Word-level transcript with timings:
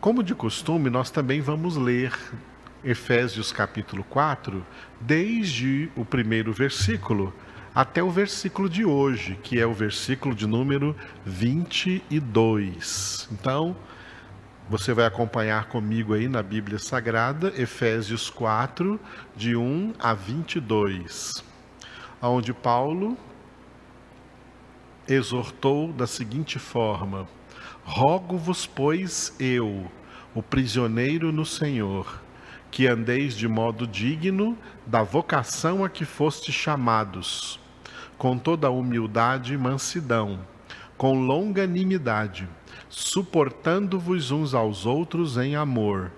Como 0.00 0.22
de 0.22 0.34
costume, 0.34 0.88
nós 0.88 1.10
também 1.10 1.42
vamos 1.42 1.76
ler 1.76 2.18
Efésios 2.82 3.52
capítulo 3.52 4.02
4, 4.04 4.64
desde 4.98 5.90
o 5.94 6.06
primeiro 6.06 6.54
versículo 6.54 7.34
até 7.74 8.02
o 8.02 8.10
versículo 8.10 8.66
de 8.66 8.82
hoje, 8.82 9.38
que 9.42 9.60
é 9.60 9.66
o 9.66 9.74
versículo 9.74 10.34
de 10.34 10.46
número 10.46 10.96
22. 11.26 13.28
Então, 13.30 13.76
você 14.70 14.94
vai 14.94 15.04
acompanhar 15.04 15.66
comigo 15.66 16.14
aí 16.14 16.28
na 16.28 16.42
Bíblia 16.42 16.78
Sagrada, 16.78 17.52
Efésios 17.54 18.30
4, 18.30 18.98
de 19.36 19.54
1 19.54 19.92
a 19.98 20.14
22, 20.14 21.44
onde 22.22 22.54
Paulo 22.54 23.18
exortou 25.06 25.92
da 25.92 26.06
seguinte 26.06 26.58
forma: 26.58 27.28
Rogo-vos, 27.92 28.66
pois, 28.66 29.34
eu, 29.40 29.90
o 30.32 30.40
prisioneiro 30.40 31.32
no 31.32 31.44
Senhor, 31.44 32.22
que 32.70 32.86
andeis 32.86 33.34
de 33.34 33.48
modo 33.48 33.84
digno 33.84 34.56
da 34.86 35.02
vocação 35.02 35.84
a 35.84 35.90
que 35.90 36.04
foste 36.04 36.52
chamados, 36.52 37.58
com 38.16 38.38
toda 38.38 38.70
humildade 38.70 39.54
e 39.54 39.58
mansidão, 39.58 40.38
com 40.96 41.20
longanimidade, 41.20 42.48
suportando-vos 42.88 44.30
uns 44.30 44.54
aos 44.54 44.86
outros 44.86 45.36
em 45.36 45.56
amor, 45.56 46.12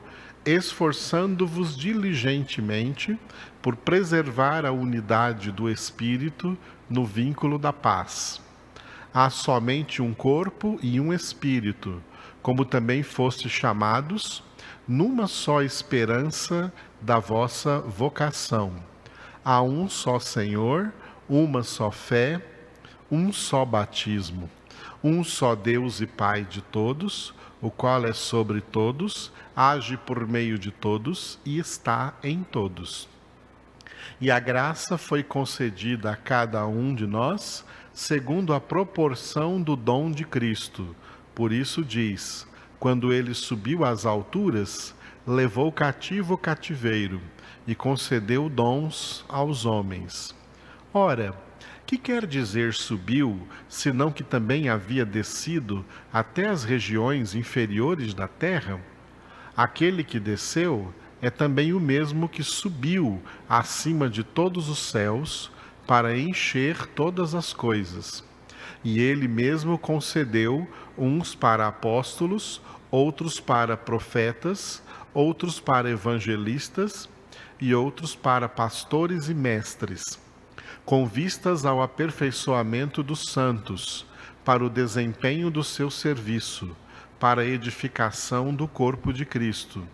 esforçando-vos 0.45 1.75
diligentemente 1.75 3.19
por 3.63 3.77
preservar 3.77 4.67
a 4.67 4.73
unidade 4.73 5.51
do 5.51 5.71
Espírito 5.71 6.57
no 6.89 7.07
vínculo 7.07 7.59
da 7.59 7.73
paz. 7.73 8.43
Há 9.15 9.29
somente 9.29 10.01
um 10.01 10.15
corpo 10.15 10.79
e 10.83 10.99
um 10.99 11.13
Espírito, 11.13 12.03
como 12.41 12.65
também 12.65 13.03
fostes 13.03 13.53
chamados 13.53 14.43
numa 14.89 15.27
só 15.27 15.61
esperança 15.61 16.73
da 16.99 17.19
vossa 17.19 17.81
vocação. 17.81 18.73
Há 19.45 19.61
um 19.61 19.87
só 19.87 20.19
Senhor, 20.19 20.93
uma 21.29 21.63
só 21.63 21.91
fé, 21.91 22.41
um 23.11 23.33
só 23.33 23.67
batismo, 23.67 24.49
um 25.05 25.23
só 25.23 25.55
Deus 25.55 26.01
e 26.01 26.07
Pai 26.07 26.45
de 26.45 26.63
todos, 26.63 27.35
o 27.61 27.71
qual 27.71 28.07
é 28.07 28.15
sobre 28.15 28.63
todos, 28.63 29.31
age 29.55 29.99
por 29.99 30.27
meio 30.27 30.59
de 30.59 30.71
todos 30.71 31.39
e 31.45 31.59
está 31.59 32.15
em 32.23 32.43
todos. 32.43 33.09
E 34.21 34.31
a 34.31 34.41
graça 34.41 34.97
foi 34.97 35.23
concedida 35.23 36.11
a 36.11 36.17
cada 36.17 36.67
um 36.67 36.95
de 36.95 37.07
nós 37.07 37.65
segundo 37.93 38.55
a 38.55 38.61
proporção 38.61 39.61
do 39.61 39.77
dom 39.77 40.11
de 40.11 40.25
Cristo. 40.25 40.95
Por 41.35 41.53
isso 41.53 41.85
diz: 41.85 42.47
quando 42.79 43.13
ele 43.13 43.35
subiu 43.35 43.85
às 43.85 44.07
alturas, 44.07 44.95
levou 45.27 45.71
cativo 45.71 46.35
o 46.35 46.39
cativeiro 46.39 47.21
e 47.67 47.75
concedeu 47.75 48.49
dons 48.49 49.25
aos 49.29 49.65
homens. 49.65 50.35
Ora, 50.93 51.35
que 51.87 51.99
quer 51.99 52.27
dizer 52.27 52.73
subiu, 52.73 53.47
senão 53.69 54.11
que 54.11 54.25
também 54.25 54.69
havia 54.69 55.05
descido 55.05 55.85
até 56.13 56.49
as 56.49 56.65
regiões 56.65 57.35
inferiores 57.35 58.15
da 58.15 58.27
terra? 58.27 58.81
Aquele 59.55 60.03
que 60.03 60.19
desceu 60.19 60.93
é 61.21 61.31
também 61.31 61.73
o 61.73 61.79
mesmo 61.79 62.29
que 62.29 62.43
subiu 62.43 63.23
acima 63.49 64.09
de 64.09 64.25
todos 64.25 64.69
os 64.69 64.79
céus 64.79 65.53
para 65.87 66.17
encher 66.17 66.87
todas 66.89 67.35
as 67.35 67.53
coisas. 67.53 68.25
E 68.85 69.01
ele 69.01 69.29
mesmo 69.29 69.79
concedeu 69.79 70.67
uns 70.97 71.35
para 71.35 71.67
apóstolos, 71.67 72.61
outros 72.91 73.41
para 73.41 73.77
profetas, 73.77 74.83
outros 75.15 75.61
para 75.61 75.91
evangelistas 75.91 77.09
e 77.61 77.75
outros 77.75 78.15
para 78.15 78.49
pastores 78.49 79.29
e 79.29 79.35
mestres, 79.35 80.19
com 80.85 81.07
vistas 81.07 81.65
ao 81.65 81.81
aperfeiçoamento 81.81 83.03
dos 83.03 83.27
santos, 83.31 84.05
para 84.45 84.65
o 84.65 84.71
desempenho 84.71 85.51
do 85.51 85.63
seu 85.63 85.89
serviço, 85.91 86.77
para 87.21 87.43
a 87.43 87.47
edificação 87.47 88.53
do 88.53 88.67
corpo 88.67 89.13
de 89.13 89.25
Cristo, 89.25 89.87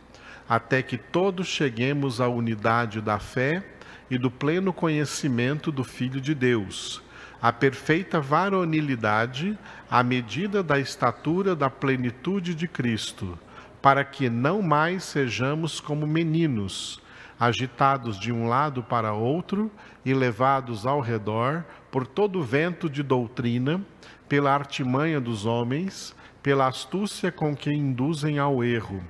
até 0.49 0.83
que 0.83 0.97
todos 0.97 1.47
cheguemos 1.47 2.23
à 2.23 2.29
unidade 2.29 3.03
da 3.03 3.19
fé 3.19 3.63
e 4.11 4.19
do 4.19 4.31
pleno 4.31 4.73
conhecimento 4.73 5.71
do 5.71 5.85
Filho 5.85 6.21
de 6.21 6.35
Deus 6.35 7.03
a 7.41 7.53
perfeita 7.53 8.21
varonilidade 8.21 9.57
à 9.89 10.03
medida 10.03 10.63
da 10.63 10.79
estatura 10.79 11.55
da 11.55 11.71
plenitude 11.71 12.55
de 12.55 12.67
Cristo, 12.67 13.39
para 13.81 14.05
que 14.05 14.29
não 14.29 14.61
mais 14.61 15.05
sejamos 15.05 15.81
como 15.81 16.07
meninos, 16.07 17.01
agitados 17.39 18.19
de 18.19 18.33
um 18.33 18.49
lado 18.49 18.83
para 18.83 19.13
outro 19.13 19.71
e 20.05 20.13
levados 20.13 20.85
ao 20.85 21.01
redor 21.01 21.65
por 21.91 22.07
todo 22.07 22.43
vento 22.43 22.91
de 22.91 23.05
doutrina, 23.05 23.81
pela 24.29 24.53
artimanha 24.53 25.21
dos 25.21 25.47
homens, 25.47 26.15
pela 26.43 26.67
astúcia 26.67 27.31
com 27.31 27.55
que 27.55 27.73
induzem 27.73 28.39
ao 28.39 28.65
erro, 28.65 29.03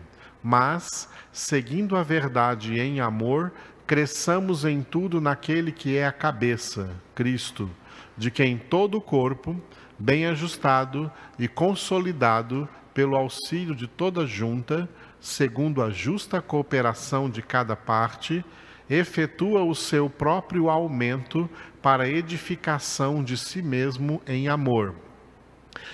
mas, 0.43 1.09
seguindo 1.33 1.97
a 1.97 2.03
verdade 2.03 2.79
em 2.79 3.01
amor, 3.01 3.53
cresçamos 3.87 4.65
em 4.65 4.83
tudo 4.83 5.21
naquele 5.21 5.73
que 5.73 5.97
é 5.97 6.07
a 6.07 6.13
cabeça, 6.13 6.91
Cristo 7.15 7.71
de 8.19 8.33
quem 8.33 8.59
todo 8.59 8.99
o 8.99 9.01
corpo, 9.01 9.57
bem 9.97 10.27
ajustado 10.27 11.11
e 11.39 11.47
consolidado 11.47 12.69
pelo 12.93 13.17
auxílio 13.17 13.77
de 13.77 13.87
toda 13.87 14.27
junta, 14.27 14.89
segundo 15.21 15.81
a 15.81 15.91
justa 15.91 16.43
cooperação 16.43 17.31
de 17.31 17.41
cada 17.41 17.77
parte, 17.77 18.45
efetua 18.91 19.63
o 19.63 19.75
seu 19.75 20.11
próprio 20.11 20.69
aumento 20.69 21.49
para 21.81 22.09
edificação 22.09 23.23
de 23.23 23.37
si 23.37 23.63
mesmo 23.63 24.21
em 24.27 24.49
amor. 24.49 24.97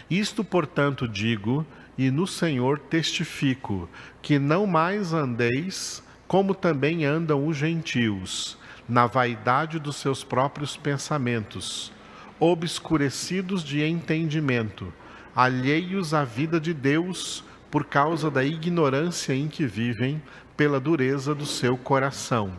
Isto, 0.08 0.42
portanto, 0.42 1.06
digo, 1.06 1.66
e 1.96 2.10
no 2.10 2.26
Senhor 2.26 2.78
testifico, 2.78 3.88
que 4.20 4.38
não 4.38 4.66
mais 4.66 5.12
andeis 5.12 6.02
como 6.26 6.54
também 6.54 7.04
andam 7.04 7.46
os 7.46 7.56
gentios, 7.56 8.58
na 8.88 9.06
vaidade 9.06 9.78
dos 9.78 9.96
seus 9.96 10.24
próprios 10.24 10.76
pensamentos 10.76 11.92
obscurecidos 12.40 13.62
de 13.62 13.82
entendimento, 13.82 14.92
alheios 15.34 16.12
à 16.12 16.24
vida 16.24 16.60
de 16.60 16.74
Deus 16.74 17.44
por 17.70 17.84
causa 17.84 18.30
da 18.30 18.44
ignorância 18.44 19.34
em 19.34 19.48
que 19.48 19.66
vivem, 19.66 20.22
pela 20.56 20.78
dureza 20.78 21.34
do 21.34 21.46
seu 21.46 21.76
coração, 21.76 22.52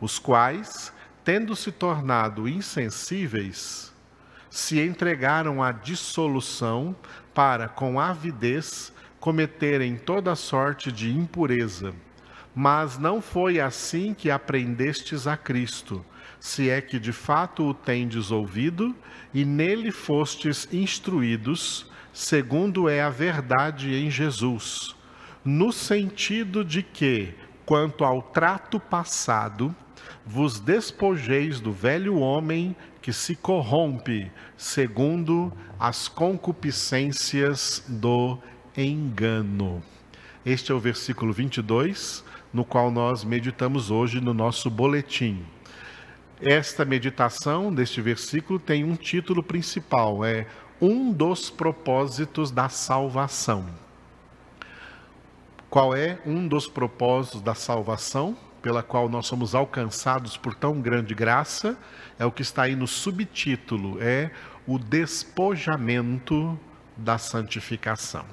os 0.00 0.18
quais, 0.18 0.92
tendo 1.24 1.56
se 1.56 1.72
tornado 1.72 2.46
insensíveis, 2.46 3.92
se 4.48 4.78
entregaram 4.80 5.62
à 5.62 5.72
dissolução 5.72 6.94
para, 7.34 7.68
com 7.68 7.98
avidez, 7.98 8.92
cometerem 9.20 9.96
toda 9.96 10.34
sorte 10.34 10.90
de 10.90 11.10
impureza. 11.10 11.94
Mas 12.54 12.98
não 12.98 13.22
foi 13.22 13.60
assim 13.60 14.12
que 14.14 14.30
aprendestes 14.30 15.26
a 15.26 15.36
Cristo 15.36 16.04
se 16.42 16.68
é 16.68 16.80
que 16.80 16.98
de 16.98 17.12
fato 17.12 17.68
o 17.68 17.72
tendes 17.72 18.32
ouvido 18.32 18.92
e 19.32 19.44
nele 19.44 19.92
fostes 19.92 20.66
instruídos, 20.72 21.86
segundo 22.12 22.88
é 22.88 23.00
a 23.00 23.08
verdade 23.08 23.94
em 23.94 24.10
Jesus, 24.10 24.92
no 25.44 25.72
sentido 25.72 26.64
de 26.64 26.82
que, 26.82 27.32
quanto 27.64 28.04
ao 28.04 28.20
trato 28.20 28.80
passado, 28.80 29.72
vos 30.26 30.58
despojeis 30.58 31.60
do 31.60 31.70
velho 31.70 32.18
homem 32.18 32.74
que 33.02 33.12
se 33.12 33.34
corrompe 33.34 34.30
segundo 34.56 35.52
as 35.78 36.06
concupiscências 36.06 37.84
do 37.88 38.38
engano. 38.76 39.82
Este 40.46 40.70
é 40.70 40.74
o 40.74 40.78
versículo 40.78 41.32
22, 41.32 42.24
no 42.52 42.64
qual 42.64 42.90
nós 42.90 43.24
meditamos 43.24 43.90
hoje 43.90 44.20
no 44.20 44.32
nosso 44.32 44.70
boletim. 44.70 45.44
Esta 46.40 46.84
meditação 46.84 47.74
deste 47.74 48.00
versículo 48.00 48.58
tem 48.58 48.84
um 48.84 48.94
título 48.94 49.42
principal, 49.42 50.24
é 50.24 50.46
um 50.80 51.12
dos 51.12 51.50
propósitos 51.50 52.50
da 52.50 52.68
salvação. 52.68 53.66
Qual 55.68 55.94
é 55.94 56.20
um 56.24 56.46
dos 56.46 56.68
propósitos 56.68 57.40
da 57.40 57.54
salvação 57.54 58.36
pela 58.62 58.82
qual 58.82 59.08
nós 59.08 59.26
somos 59.26 59.54
alcançados 59.54 60.36
por 60.36 60.54
tão 60.54 60.80
grande 60.80 61.14
graça? 61.14 61.76
É 62.18 62.24
o 62.24 62.30
que 62.30 62.42
está 62.42 62.62
aí 62.62 62.76
no 62.76 62.86
subtítulo, 62.86 63.98
é 64.00 64.30
o 64.66 64.78
despojamento 64.78 66.58
da 66.96 67.18
santificação. 67.18 68.24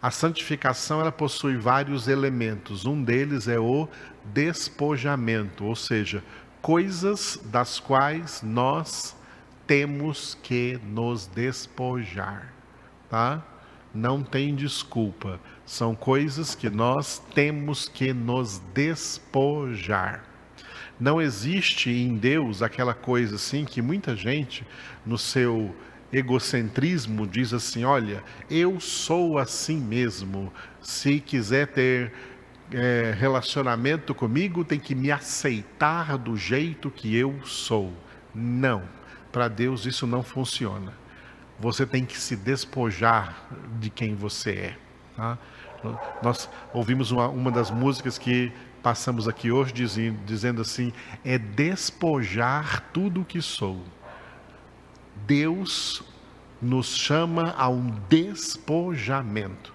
A 0.00 0.12
santificação 0.12 1.00
ela 1.00 1.10
possui 1.10 1.56
vários 1.56 2.06
elementos. 2.06 2.86
Um 2.86 3.02
deles 3.02 3.48
é 3.48 3.58
o 3.58 3.88
despojamento, 4.24 5.64
ou 5.64 5.74
seja, 5.74 6.22
coisas 6.62 7.40
das 7.46 7.80
quais 7.80 8.40
nós 8.42 9.16
temos 9.66 10.38
que 10.40 10.80
nos 10.84 11.26
despojar, 11.26 12.52
tá? 13.10 13.42
Não 13.94 14.22
tem 14.22 14.54
desculpa. 14.54 15.40
São 15.64 15.94
coisas 15.94 16.54
que 16.54 16.70
nós 16.70 17.22
temos 17.34 17.88
que 17.88 18.12
nos 18.12 18.60
despojar. 18.72 20.24
Não 20.98 21.20
existe 21.20 21.90
em 21.90 22.16
Deus 22.16 22.62
aquela 22.62 22.94
coisa 22.94 23.36
assim 23.36 23.64
que 23.64 23.80
muita 23.80 24.16
gente, 24.16 24.66
no 25.06 25.16
seu 25.16 25.74
egocentrismo, 26.12 27.26
diz 27.26 27.52
assim: 27.52 27.84
olha, 27.84 28.22
eu 28.50 28.80
sou 28.80 29.38
assim 29.38 29.78
mesmo. 29.78 30.52
Se 30.80 31.20
quiser 31.20 31.68
ter 31.68 32.12
é, 32.72 33.14
relacionamento 33.16 34.14
comigo, 34.14 34.64
tem 34.64 34.80
que 34.80 34.94
me 34.94 35.10
aceitar 35.10 36.18
do 36.18 36.36
jeito 36.36 36.90
que 36.90 37.14
eu 37.14 37.40
sou. 37.44 37.92
Não, 38.34 38.82
para 39.30 39.48
Deus 39.48 39.86
isso 39.86 40.06
não 40.06 40.22
funciona. 40.22 40.92
Você 41.58 41.84
tem 41.84 42.04
que 42.04 42.18
se 42.18 42.36
despojar 42.36 43.48
de 43.80 43.90
quem 43.90 44.14
você 44.14 44.50
é. 44.50 44.78
Tá? 45.16 45.38
Nós 46.22 46.48
ouvimos 46.72 47.10
uma, 47.10 47.28
uma 47.28 47.50
das 47.50 47.70
músicas 47.70 48.18
que 48.18 48.52
passamos 48.82 49.28
aqui 49.28 49.50
hoje 49.50 49.72
dizendo, 49.72 50.18
dizendo 50.24 50.62
assim: 50.62 50.92
é 51.24 51.38
despojar 51.38 52.84
tudo 52.92 53.22
o 53.22 53.24
que 53.24 53.42
sou. 53.42 53.82
Deus 55.26 56.02
nos 56.60 56.96
chama 56.96 57.54
a 57.56 57.68
um 57.68 57.90
despojamento. 58.08 59.74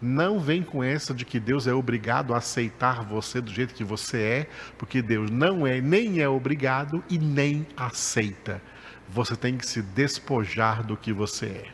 Não 0.00 0.38
vem 0.38 0.62
com 0.62 0.84
essa 0.84 1.14
de 1.14 1.24
que 1.24 1.40
Deus 1.40 1.66
é 1.66 1.72
obrigado 1.72 2.34
a 2.34 2.38
aceitar 2.38 3.02
você 3.02 3.40
do 3.40 3.50
jeito 3.50 3.74
que 3.74 3.84
você 3.84 4.18
é, 4.18 4.50
porque 4.76 5.00
Deus 5.00 5.30
não 5.30 5.66
é, 5.66 5.80
nem 5.80 6.20
é 6.20 6.28
obrigado 6.28 7.02
e 7.08 7.18
nem 7.18 7.66
aceita. 7.76 8.60
Você 9.08 9.36
tem 9.36 9.56
que 9.56 9.66
se 9.66 9.82
despojar 9.82 10.84
do 10.84 10.96
que 10.96 11.12
você 11.12 11.46
é. 11.46 11.66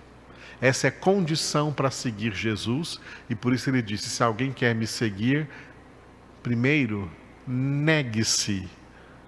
Essa 0.61 0.89
é 0.89 0.91
condição 0.91 1.73
para 1.73 1.91
seguir 1.91 2.35
Jesus, 2.35 3.01
e 3.29 3.35
por 3.35 3.55
isso 3.55 3.71
ele 3.71 3.81
disse: 3.81 4.11
se 4.11 4.23
alguém 4.23 4.53
quer 4.53 4.75
me 4.75 4.87
seguir, 4.87 5.49
Primeiro, 6.43 7.11
negue-se 7.47 8.67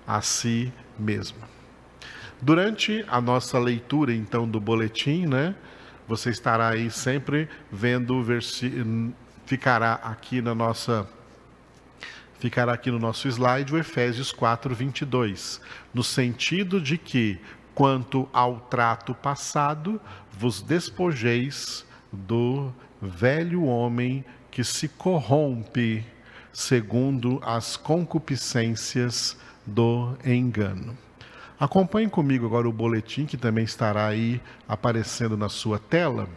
a 0.06 0.22
si 0.22 0.72
mesmo. 0.98 1.38
Durante 2.40 3.04
a 3.06 3.20
nossa 3.20 3.58
leitura, 3.58 4.14
então, 4.14 4.48
do 4.48 4.58
boletim, 4.58 5.26
né? 5.26 5.54
Você 6.08 6.30
estará 6.30 6.70
aí 6.70 6.90
sempre 6.90 7.48
vendo 7.70 8.14
o 8.14 8.22
versículo, 8.22 9.12
ficará 9.46 9.94
aqui 9.94 10.40
na 10.40 10.54
nossa 10.54 11.08
ficará 12.40 12.72
aqui 12.72 12.90
no 12.90 12.98
nosso 12.98 13.28
slide 13.28 13.72
o 13.72 13.78
Efésios 13.78 14.32
4, 14.32 14.74
22, 14.74 15.60
no 15.94 16.02
sentido 16.02 16.80
de 16.80 16.98
que, 16.98 17.38
quanto 17.74 18.28
ao 18.32 18.60
trato 18.60 19.14
passado, 19.14 20.00
vos 20.30 20.62
despojeis 20.62 21.86
do 22.12 22.72
velho 23.00 23.64
homem 23.64 24.24
que 24.50 24.62
se 24.62 24.88
corrompe 24.88 26.04
segundo 26.52 27.40
as 27.42 27.76
concupiscências 27.76 29.36
do 29.66 30.14
engano. 30.24 30.96
Acompanhe 31.58 32.08
comigo 32.08 32.44
agora 32.44 32.68
o 32.68 32.72
boletim 32.72 33.24
que 33.24 33.36
também 33.36 33.64
estará 33.64 34.06
aí 34.06 34.40
aparecendo 34.68 35.36
na 35.36 35.48
sua 35.48 35.78
tela. 35.78 36.28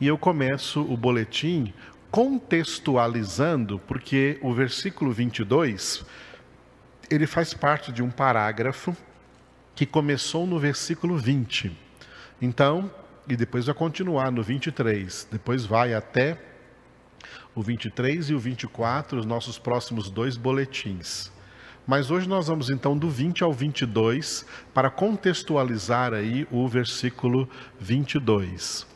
E 0.00 0.06
eu 0.06 0.18
começo 0.18 0.82
o 0.82 0.96
boletim 0.96 1.72
contextualizando, 2.10 3.78
porque 3.86 4.38
o 4.42 4.52
versículo 4.52 5.12
22 5.12 6.04
ele 7.08 7.26
faz 7.26 7.54
parte 7.54 7.92
de 7.92 8.02
um 8.02 8.10
parágrafo 8.10 8.94
que 9.74 9.86
começou 9.86 10.46
no 10.46 10.58
versículo 10.58 11.16
20. 11.16 11.76
Então, 12.40 12.90
e 13.28 13.36
depois 13.36 13.66
vai 13.66 13.74
continuar 13.74 14.30
no 14.30 14.42
23, 14.42 15.28
depois 15.30 15.64
vai 15.64 15.94
até 15.94 16.38
o 17.54 17.62
23 17.62 18.30
e 18.30 18.34
o 18.34 18.38
24, 18.38 19.18
os 19.18 19.26
nossos 19.26 19.58
próximos 19.58 20.10
dois 20.10 20.36
boletins. 20.36 21.30
Mas 21.86 22.10
hoje 22.10 22.28
nós 22.28 22.46
vamos 22.46 22.70
então 22.70 22.96
do 22.96 23.10
20 23.10 23.42
ao 23.42 23.52
22 23.52 24.46
para 24.72 24.88
contextualizar 24.88 26.14
aí 26.14 26.46
o 26.50 26.66
versículo 26.68 27.48
22. 27.80 28.86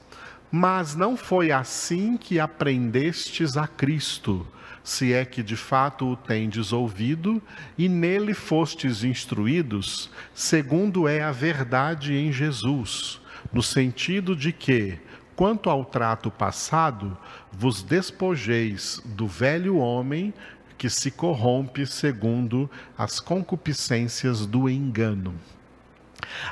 Mas 0.50 0.94
não 0.94 1.16
foi 1.16 1.50
assim 1.50 2.16
que 2.16 2.38
aprendestes 2.38 3.56
a 3.56 3.66
Cristo, 3.66 4.46
se 4.86 5.12
é 5.12 5.24
que 5.24 5.42
de 5.42 5.56
fato 5.56 6.06
o 6.06 6.16
tendes 6.16 6.72
ouvido 6.72 7.42
e 7.76 7.88
nele 7.88 8.32
fostes 8.32 9.02
instruídos, 9.04 10.08
segundo 10.34 11.08
é 11.08 11.22
a 11.22 11.32
verdade 11.32 12.14
em 12.14 12.32
Jesus, 12.32 13.20
no 13.52 13.62
sentido 13.62 14.36
de 14.36 14.52
que 14.52 14.98
Quanto 15.36 15.68
ao 15.68 15.84
trato 15.84 16.30
passado, 16.30 17.16
vos 17.52 17.82
despojeis 17.82 19.02
do 19.04 19.26
velho 19.26 19.76
homem 19.76 20.32
que 20.78 20.88
se 20.88 21.10
corrompe 21.10 21.86
segundo 21.86 22.70
as 22.96 23.20
concupiscências 23.20 24.46
do 24.46 24.66
engano. 24.66 25.34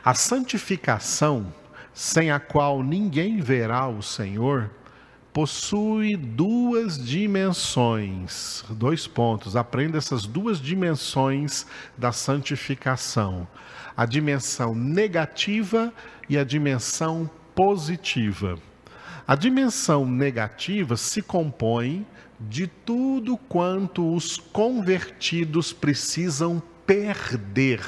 A 0.05 0.13
santificação, 0.13 1.51
sem 1.95 2.31
a 2.31 2.39
qual 2.39 2.83
ninguém 2.83 3.41
verá 3.41 3.89
o 3.89 4.03
Senhor, 4.03 4.71
possui 5.35 6.17
duas 6.17 6.97
dimensões. 6.97 8.65
Dois 8.71 9.05
pontos. 9.09 9.57
Aprenda 9.57 9.99
essas 9.99 10.25
duas 10.25 10.61
dimensões 10.61 11.67
da 11.99 12.13
santificação: 12.13 13.47
a 13.97 14.07
dimensão 14.07 14.75
negativa 14.77 15.93
e 16.31 16.39
a 16.39 16.45
dimensão 16.45 17.29
positiva. 17.53 18.57
A 19.27 19.35
dimensão 19.35 20.07
negativa 20.07 20.97
se 20.97 21.21
compõe 21.21 22.07
de 22.39 22.67
tudo 22.67 23.37
quanto 23.37 24.15
os 24.15 24.37
convertidos 24.37 25.73
precisam 25.73 26.63
perder 26.87 27.83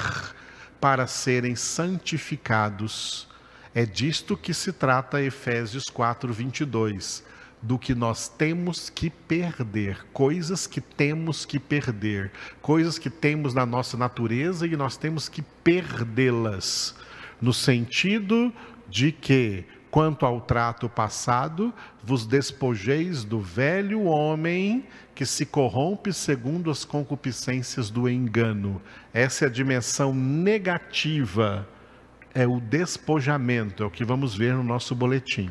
para 0.81 1.07
serem 1.07 1.55
santificados. 1.55 3.27
É 3.73 3.85
disto 3.85 4.35
que 4.35 4.53
se 4.53 4.73
trata 4.73 5.21
Efésios 5.21 5.85
4, 5.85 6.33
22. 6.33 7.23
Do 7.61 7.79
que 7.79 7.95
nós 7.95 8.29
temos 8.29 8.89
que 8.89 9.09
perder, 9.09 10.05
coisas 10.13 10.67
que 10.67 10.79
temos 10.79 11.45
que 11.45 11.59
perder, 11.59 12.31
coisas 12.61 12.99
que 12.99 13.09
temos 13.09 13.53
na 13.53 13.65
nossa 13.65 13.97
natureza 13.97 14.67
e 14.67 14.77
nós 14.77 14.95
temos 14.95 15.27
que 15.27 15.41
perdê-las, 15.41 16.95
no 17.41 17.53
sentido 17.53 18.53
de 18.87 19.11
que 19.11 19.65
Quanto 19.89 20.25
ao 20.25 20.41
trato 20.41 20.89
passado, 20.89 21.73
vos 22.03 22.25
despojeis 22.25 23.23
do 23.23 23.39
velho 23.39 24.03
homem 24.03 24.85
que 25.15 25.25
se 25.25 25.45
corrompe 25.45 26.11
segundo 26.13 26.69
as 26.69 26.83
concupiscências 26.83 27.89
do 27.89 28.07
engano. 28.07 28.81
Essa 29.13 29.45
é 29.45 29.47
a 29.47 29.51
dimensão 29.51 30.13
negativa, 30.13 31.67
é 32.37 32.45
o 32.45 32.59
despojamento, 32.59 33.81
é 33.81 33.85
o 33.87 33.89
que 33.89 34.05
vamos 34.05 34.35
ver 34.35 34.53
no 34.53 34.63
nosso 34.63 34.93
boletim. 34.93 35.49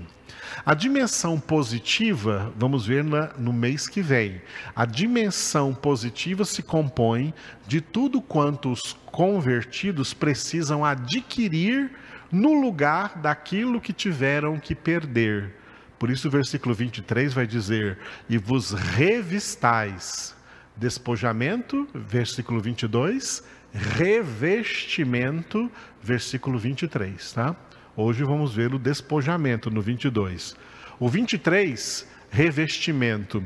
A 0.65 0.73
dimensão 0.73 1.41
positiva, 1.41 2.53
vamos 2.57 2.87
ver 2.87 3.03
na, 3.03 3.33
no 3.37 3.53
mês 3.53 3.89
que 3.89 4.01
vem. 4.01 4.41
A 4.75 4.85
dimensão 4.85 5.75
positiva 5.75 6.45
se 6.45 6.63
compõe 6.63 7.35
de 7.67 7.81
tudo 7.81 8.23
quanto 8.23 8.71
os 8.71 8.93
convertidos 9.07 10.15
precisam 10.15 10.85
adquirir 10.85 11.91
no 12.31 12.55
lugar 12.61 13.19
daquilo 13.19 13.81
que 13.81 13.93
tiveram 13.93 14.57
que 14.57 14.73
perder. 14.73 15.57
Por 15.99 16.09
isso 16.09 16.29
o 16.29 16.31
versículo 16.31 16.73
23 16.73 17.35
vai 17.35 17.49
dizer: 17.49 17.99
E 18.29 18.39
vos 18.39 18.71
revistais. 18.71 20.37
Despojamento, 20.77 21.89
versículo 21.95 22.61
22, 22.61 23.43
revestimento, 23.73 25.71
versículo 26.03 26.59
23, 26.59 27.33
tá? 27.33 27.57
Hoje 27.97 28.25
vamos 28.25 28.55
ver 28.55 28.75
o 28.75 28.79
despojamento 28.79 29.71
no 29.71 29.81
22. 29.81 30.57
O 30.99 31.09
23, 31.09 32.07
revestimento. 32.31 33.43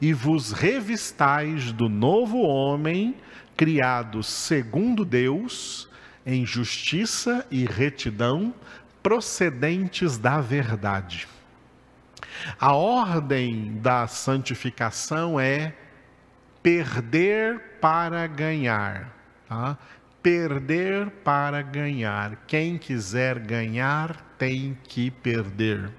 E 0.00 0.12
vos 0.12 0.52
revistais 0.52 1.72
do 1.72 1.88
novo 1.88 2.42
homem, 2.42 3.14
criado 3.56 4.22
segundo 4.22 5.04
Deus, 5.04 5.88
em 6.26 6.44
justiça 6.44 7.46
e 7.50 7.64
retidão 7.64 8.54
procedentes 9.02 10.18
da 10.18 10.40
verdade. 10.40 11.28
A 12.58 12.74
ordem 12.74 13.78
da 13.80 14.06
santificação 14.06 15.38
é 15.38 15.74
perder 16.62 17.78
para 17.80 18.26
ganhar. 18.26 19.23
Tá? 19.48 19.78
Perder 20.22 21.10
para 21.22 21.60
ganhar. 21.62 22.44
Quem 22.46 22.78
quiser 22.78 23.38
ganhar 23.38 24.34
tem 24.38 24.76
que 24.84 25.10
perder. 25.10 25.90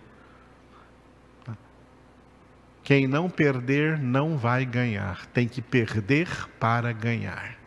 Quem 2.84 3.08
não 3.08 3.30
perder 3.30 3.98
não 4.00 4.38
vai 4.38 4.66
ganhar. 4.66 5.26
Tem 5.28 5.48
que 5.48 5.62
perder 5.62 6.28
para 6.60 6.92
ganhar. 6.92 7.58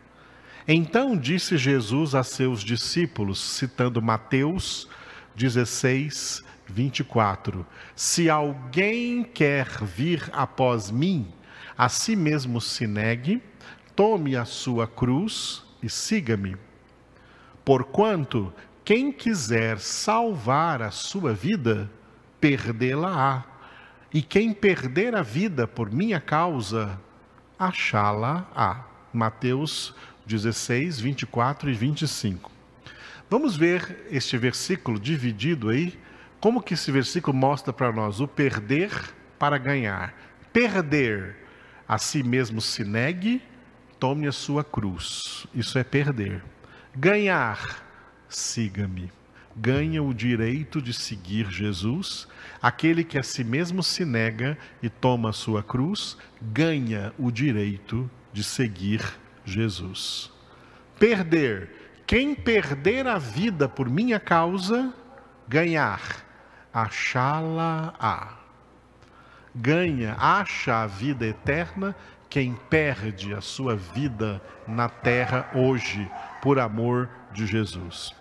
Então 0.67 1.17
disse 1.17 1.57
Jesus 1.57 2.13
a 2.13 2.23
seus 2.23 2.63
discípulos, 2.63 3.39
citando 3.39 4.01
Mateus 4.01 4.87
16, 5.35 6.43
24. 6.67 7.65
Se 7.95 8.29
alguém 8.29 9.23
quer 9.23 9.67
vir 9.83 10.29
após 10.31 10.91
mim, 10.91 11.33
a 11.77 11.89
si 11.89 12.15
mesmo 12.15 12.61
se 12.61 12.85
negue, 12.85 13.41
tome 13.95 14.35
a 14.35 14.45
sua 14.45 14.87
cruz 14.87 15.65
e 15.81 15.89
siga-me. 15.89 16.55
Porquanto, 17.63 18.53
quem 18.83 19.11
quiser 19.11 19.79
salvar 19.79 20.81
a 20.81 20.91
sua 20.91 21.33
vida, 21.33 21.89
perdê-la-á. 22.41 23.43
E 24.11 24.21
quem 24.21 24.53
perder 24.53 25.15
a 25.15 25.21
vida 25.21 25.67
por 25.67 25.91
minha 25.91 26.19
causa, 26.19 26.99
achá-la-á. 27.57 28.85
Mateus 29.13 29.93
16, 30.25 30.99
24 30.99 31.69
e 31.69 31.73
25. 31.73 32.51
Vamos 33.29 33.55
ver 33.55 34.07
este 34.09 34.37
versículo 34.37 34.99
dividido 34.99 35.69
aí. 35.69 35.99
Como 36.39 36.61
que 36.61 36.73
esse 36.73 36.91
versículo 36.91 37.35
mostra 37.37 37.71
para 37.71 37.91
nós 37.91 38.19
o 38.19 38.27
perder 38.27 38.91
para 39.37 39.57
ganhar? 39.57 40.15
Perder, 40.51 41.35
a 41.87 41.97
si 41.97 42.23
mesmo 42.23 42.61
se 42.61 42.83
negue, 42.83 43.41
tome 43.99 44.27
a 44.27 44.31
sua 44.31 44.63
cruz. 44.63 45.45
Isso 45.53 45.77
é 45.77 45.83
perder. 45.83 46.43
Ganhar, 46.95 47.83
siga-me. 48.27 49.11
Ganha 49.55 50.01
o 50.01 50.13
direito 50.13 50.81
de 50.81 50.93
seguir 50.93 51.51
Jesus. 51.51 52.27
Aquele 52.61 53.03
que 53.03 53.19
a 53.19 53.23
si 53.23 53.43
mesmo 53.43 53.83
se 53.83 54.05
nega 54.05 54.57
e 54.81 54.89
toma 54.89 55.29
a 55.29 55.33
sua 55.33 55.61
cruz, 55.61 56.17
ganha 56.41 57.13
o 57.19 57.29
direito 57.29 58.09
de 58.31 58.43
seguir 58.43 59.01
Jesus. 59.43 60.31
Perder. 60.97 61.69
Quem 62.07 62.33
perder 62.33 63.05
a 63.05 63.17
vida 63.17 63.67
por 63.67 63.89
minha 63.89 64.19
causa, 64.19 64.93
ganhar. 65.47 66.25
Achá-la-á. 66.73 68.39
Ganha, 69.53 70.15
acha 70.17 70.83
a 70.83 70.87
vida 70.87 71.25
eterna 71.25 71.95
quem 72.29 72.53
perde 72.69 73.33
a 73.33 73.41
sua 73.41 73.75
vida 73.75 74.41
na 74.67 74.87
terra 74.87 75.49
hoje 75.55 76.09
por 76.41 76.59
amor 76.59 77.09
de 77.31 77.45
Jesus. 77.45 78.13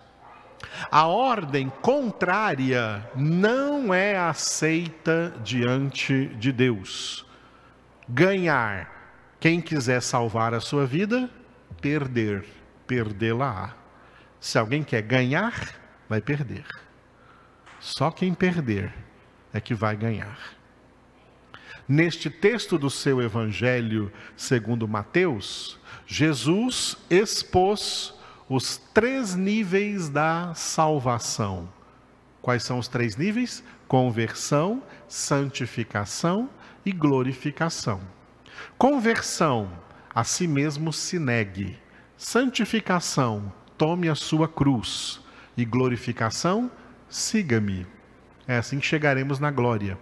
A 0.91 1.07
ordem 1.07 1.71
contrária 1.83 3.09
não 3.15 3.93
é 3.93 4.19
aceita 4.19 5.35
diante 5.45 6.27
de 6.37 6.51
Deus. 6.51 7.25
Ganhar, 8.09 8.91
quem 9.39 9.61
quiser 9.61 10.01
salvar 10.01 10.55
a 10.55 10.61
sua 10.61 10.87
vida, 10.87 11.31
perder, 11.81 12.45
perdê-la. 12.87 13.77
Se 14.41 14.59
alguém 14.59 14.83
quer 14.83 15.03
ganhar, 15.03 15.55
vai 16.09 16.21
perder. 16.21 16.65
Só 17.79 18.11
quem 18.11 18.35
perder 18.35 18.93
é 19.53 19.61
que 19.61 19.75
vai 19.75 19.95
ganhar. 19.95 20.58
Neste 21.89 22.29
texto 22.29 22.79
do 22.79 22.91
seu 22.91 23.23
evangelho, 23.23 24.13
segundo 24.37 24.87
Mateus, 24.87 25.81
Jesus 26.07 26.99
expôs 27.09 28.13
os 28.47 28.77
três 28.77 29.35
níveis 29.35 30.11
da 30.11 30.53
salvação. 30.55 31.67
Quais 32.43 32.63
são 32.63 32.79
os 32.79 32.89
três 32.89 33.17
níveis? 33.17 33.65
Conversão, 33.87 34.83
santificação 35.09 36.51
e 36.85 36.93
glorificação. 36.93 38.03
Conversão, 38.77 39.71
a 40.15 40.25
si 40.25 40.47
mesmo 40.47 40.93
se 40.93 41.19
negue. 41.19 41.79
Santificação, 42.19 43.51
tome 43.79 44.11
a 44.11 44.15
sua 44.15 44.47
cruz. 44.47 45.21
E 45.57 45.65
glorificação, 45.65 46.71
siga-me. 47.09 47.87
É 48.47 48.59
assim 48.59 48.79
que 48.79 48.87
chegaremos 48.87 49.39
na 49.39 49.51
glória. 49.51 49.99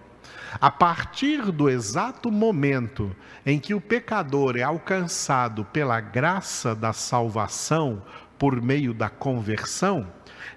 A 0.61 0.71
partir 0.71 1.51
do 1.53 1.69
exato 1.69 2.31
momento 2.31 3.15
em 3.45 3.59
que 3.59 3.75
o 3.75 3.81
pecador 3.81 4.57
é 4.57 4.63
alcançado 4.63 5.65
pela 5.67 6.01
graça 6.01 6.75
da 6.75 6.93
salvação 6.93 8.03
por 8.39 8.61
meio 8.61 8.93
da 8.93 9.09
conversão, 9.09 10.07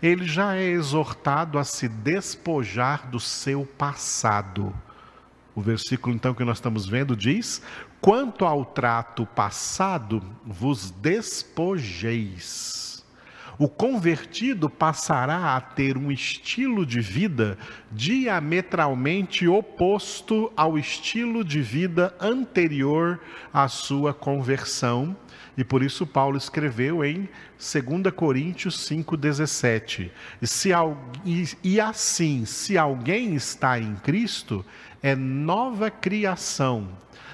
ele 0.01 0.25
já 0.25 0.55
é 0.55 0.63
exortado 0.63 1.57
a 1.57 1.63
se 1.63 1.87
despojar 1.87 3.09
do 3.09 3.19
seu 3.19 3.65
passado. 3.65 4.73
O 5.55 5.61
versículo 5.61 6.15
então 6.15 6.33
que 6.33 6.43
nós 6.43 6.57
estamos 6.57 6.87
vendo 6.87 7.15
diz: 7.15 7.61
Quanto 8.01 8.45
ao 8.45 8.65
trato 8.65 9.25
passado, 9.25 10.23
vos 10.45 10.91
despojeis 10.91 12.88
o 13.59 13.67
convertido 13.67 14.69
passará 14.69 15.57
a 15.57 15.59
ter 15.59 15.97
um 15.97 16.09
estilo 16.09 16.85
de 16.85 17.01
vida 17.01 17.57
diametralmente 17.91 19.45
oposto 19.49 20.49
ao 20.55 20.77
estilo 20.77 21.43
de 21.43 21.61
vida 21.61 22.15
anterior 22.21 23.19
à 23.53 23.67
sua 23.67 24.13
conversão. 24.13 25.13
E 25.57 25.63
por 25.65 25.83
isso 25.83 26.07
Paulo 26.07 26.37
escreveu 26.37 27.03
em 27.03 27.27
2 27.57 28.13
Coríntios 28.15 28.77
5,17: 28.89 30.09
e, 31.25 31.43
e 31.61 31.81
assim, 31.81 32.45
se 32.45 32.77
alguém 32.77 33.35
está 33.35 33.77
em 33.77 33.93
Cristo, 33.95 34.65
é 35.03 35.17
nova 35.17 35.91
criação. 35.91 36.87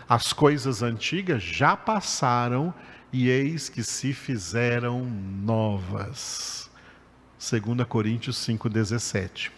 As 0.10 0.34
coisas 0.34 0.82
antigas 0.82 1.44
já 1.44 1.78
passaram 1.78 2.74
e 3.18 3.30
eis 3.30 3.70
que 3.70 3.82
se 3.82 4.12
fizeram 4.12 5.06
novas. 5.06 6.70
2 7.40 7.88
Coríntios 7.88 8.36
5,17. 8.46 9.52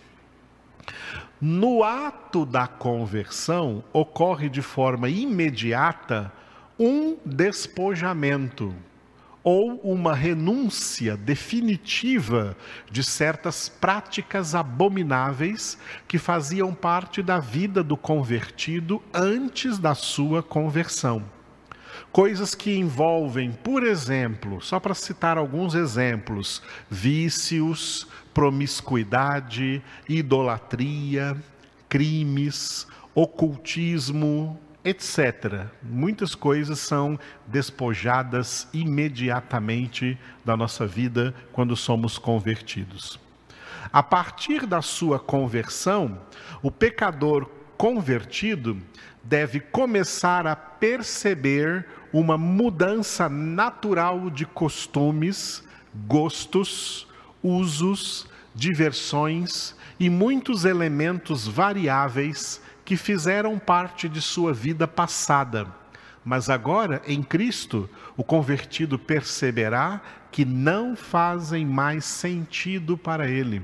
No 1.41 1.83
ato 1.83 2.45
da 2.45 2.67
conversão, 2.67 3.83
ocorre 3.91 4.47
de 4.47 4.61
forma 4.61 5.09
imediata 5.09 6.31
um 6.77 7.17
despojamento 7.25 8.75
ou 9.43 9.77
uma 9.77 10.13
renúncia 10.13 11.17
definitiva 11.17 12.55
de 12.91 13.03
certas 13.03 13.67
práticas 13.67 14.53
abomináveis 14.53 15.79
que 16.07 16.19
faziam 16.19 16.75
parte 16.75 17.23
da 17.23 17.39
vida 17.39 17.83
do 17.83 17.97
convertido 17.97 19.01
antes 19.11 19.79
da 19.79 19.95
sua 19.95 20.43
conversão. 20.43 21.36
Coisas 22.17 22.55
que 22.55 22.75
envolvem, 22.75 23.51
por 23.51 23.83
exemplo, 23.83 24.59
só 24.59 24.79
para 24.79 24.95
citar 24.95 25.37
alguns 25.37 25.75
exemplos, 25.75 26.63
vícios, 26.89 28.07
promiscuidade, 28.33 29.83
idolatria, 30.09 31.37
crimes, 31.87 32.87
ocultismo, 33.13 34.59
etc. 34.83 35.67
Muitas 35.83 36.33
coisas 36.33 36.79
são 36.79 37.19
despojadas 37.45 38.67
imediatamente 38.73 40.17
da 40.43 40.57
nossa 40.57 40.87
vida 40.87 41.35
quando 41.53 41.75
somos 41.75 42.17
convertidos. 42.17 43.19
A 43.93 44.01
partir 44.01 44.65
da 44.65 44.81
sua 44.81 45.19
conversão, 45.19 46.19
o 46.63 46.71
pecador 46.71 47.47
convertido 47.77 48.81
deve 49.23 49.59
começar 49.59 50.47
a 50.47 50.55
perceber 50.55 51.85
uma 52.11 52.37
mudança 52.37 53.27
natural 53.29 54.29
de 54.29 54.45
costumes, 54.45 55.63
gostos, 56.07 57.07
usos, 57.43 58.27
diversões 58.53 59.75
e 59.99 60.09
muitos 60.09 60.65
elementos 60.65 61.47
variáveis 61.47 62.61
que 62.83 62.95
fizeram 62.95 63.59
parte 63.59 64.07
de 64.07 64.21
sua 64.21 64.53
vida 64.53 64.87
passada. 64.87 65.67
Mas 66.23 66.49
agora, 66.49 67.01
em 67.07 67.23
Cristo, 67.23 67.89
o 68.15 68.23
convertido 68.23 68.99
perceberá 68.99 70.01
que 70.31 70.43
não 70.43 70.95
fazem 70.95 71.65
mais 71.65 72.05
sentido 72.05 72.97
para 72.97 73.29
ele. 73.29 73.61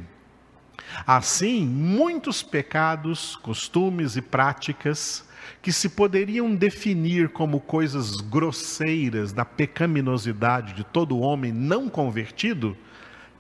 Assim, 1.06 1.66
muitos 1.66 2.44
pecados, 2.44 3.36
costumes 3.38 4.16
e 4.16 4.22
práticas 4.22 5.28
que 5.62 5.72
se 5.72 5.90
poderiam 5.90 6.54
definir 6.56 7.30
como 7.30 7.60
coisas 7.60 8.18
grosseiras 8.18 9.32
da 9.34 9.46
pecaminosidade 9.46 10.74
de 10.74 10.84
todo 10.84 11.20
homem 11.20 11.52
não 11.52 11.90
convertido, 11.90 12.78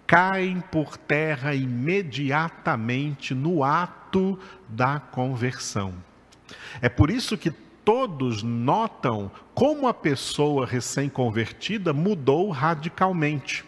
caem 0.07 0.61
por 0.71 0.97
terra 0.97 1.53
imediatamente 1.53 3.33
no 3.33 3.63
ato 3.63 4.39
da 4.67 4.99
conversão. 4.99 5.93
É 6.81 6.89
por 6.89 7.09
isso 7.09 7.37
que 7.37 7.51
todos 7.83 8.43
notam 8.43 9.31
como 9.53 9.87
a 9.87 9.93
pessoa 9.93 10.65
recém-convertida 10.65 11.93
mudou 11.93 12.49
radicalmente. 12.49 13.63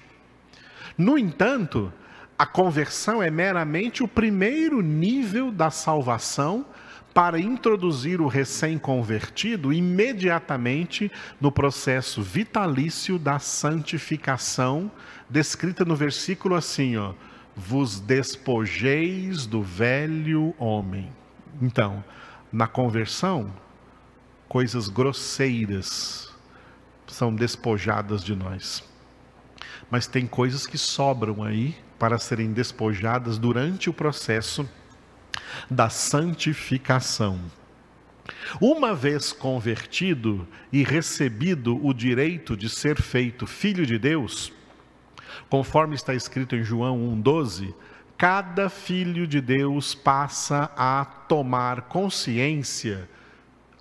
No 0.98 1.17
entanto, 1.17 1.91
a 2.38 2.46
conversão 2.46 3.24
é 3.24 3.30
meramente 3.30 4.04
o 4.04 4.08
primeiro 4.08 4.82
nível 4.82 5.51
da 5.51 5.72
salvação 5.72 6.65
para 7.13 7.39
introduzir 7.39 8.20
o 8.20 8.27
recém-convertido 8.27 9.72
imediatamente 9.72 11.10
no 11.39 11.50
processo 11.50 12.22
vitalício 12.22 13.18
da 13.18 13.39
santificação, 13.39 14.92
descrita 15.30 15.86
no 15.86 15.96
versículo 15.96 16.56
assim, 16.56 16.98
ó: 16.98 17.13
vos 17.56 18.01
despojeis 18.01 19.46
do 19.46 19.63
velho 19.63 20.54
homem. 20.60 21.10
Então, 21.62 22.04
na 22.51 22.68
conversão, 22.68 23.50
coisas 24.50 24.89
grosseiras 24.89 26.34
são 27.08 27.34
despojadas 27.34 28.22
de 28.22 28.36
nós. 28.36 28.84
Mas 29.89 30.06
tem 30.06 30.27
coisas 30.27 30.68
que 30.68 30.77
sobram 30.77 31.42
aí 31.42 31.85
para 31.98 32.18
serem 32.18 32.52
despojadas 32.52 33.38
durante 33.38 33.90
o 33.90 33.94
processo 33.94 34.68
da 35.70 35.90
santificação. 35.90 37.40
Uma 38.60 38.96
vez 38.96 39.32
convertido 39.32 40.48
e 40.72 40.84
recebido 40.84 41.80
o 41.86 41.94
direito 41.94 42.58
de 42.58 42.70
ser 42.70 43.02
feito 43.02 43.46
filho 43.46 43.86
de 43.86 43.98
Deus, 44.00 44.52
conforme 45.50 45.96
está 45.96 46.14
escrito 46.14 46.56
em 46.56 46.64
João 46.64 46.98
1,12, 47.22 47.74
cada 48.18 48.70
filho 48.70 49.28
de 49.28 49.42
Deus 49.42 49.94
passa 49.94 50.72
a 50.75 51.06
tomar 51.06 51.84
consciência 51.84 53.10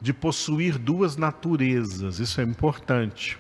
de 0.01 0.13
possuir 0.13 0.77
duas 0.77 1.17
naturezas, 1.17 2.19
isso 2.19 2.41
é 2.41 2.45
importante. 2.45 3.39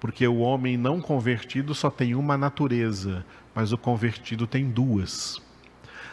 Porque 0.00 0.26
o 0.26 0.38
homem 0.38 0.78
não 0.78 0.98
convertido 0.98 1.74
só 1.74 1.90
tem 1.90 2.14
uma 2.14 2.36
natureza, 2.38 3.24
mas 3.54 3.70
o 3.70 3.76
convertido 3.76 4.46
tem 4.46 4.64
duas. 4.64 5.40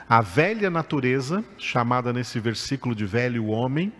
A 0.09 0.21
velha 0.21 0.69
natureza, 0.69 1.43
chamada 1.57 2.11
nesse 2.11 2.37
versículo 2.39 2.93
de 2.93 3.05
velho 3.05 3.47
homem, 3.47 3.91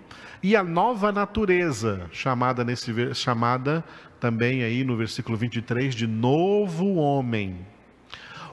e 0.43 0.55
a 0.55 0.63
nova 0.63 1.11
natureza, 1.11 2.07
chamada 2.11 2.65
nesse 2.65 2.93
chamada 3.15 3.83
também 4.19 4.61
aí 4.61 4.83
no 4.83 4.97
versículo 4.97 5.37
23 5.37 5.95
de 5.95 6.05
novo 6.05 6.95
homem. 6.95 7.65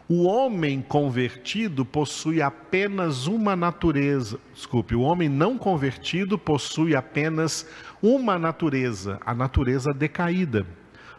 O 0.09 0.25
homem 0.25 0.83
convertido 0.83 1.85
possui 1.85 2.43
apenas 2.43 3.27
uma 3.27 3.57
natureza. 3.57 4.39
Desculpe, 4.55 4.95
o 4.95 5.01
homem 5.01 5.29
não 5.29 5.59
convertido 5.59 6.39
possui 6.39 6.95
apenas 6.95 7.67
uma 8.03 8.39
natureza, 8.39 9.19
a 9.25 9.35
natureza 9.35 9.93
decaída 9.93 10.67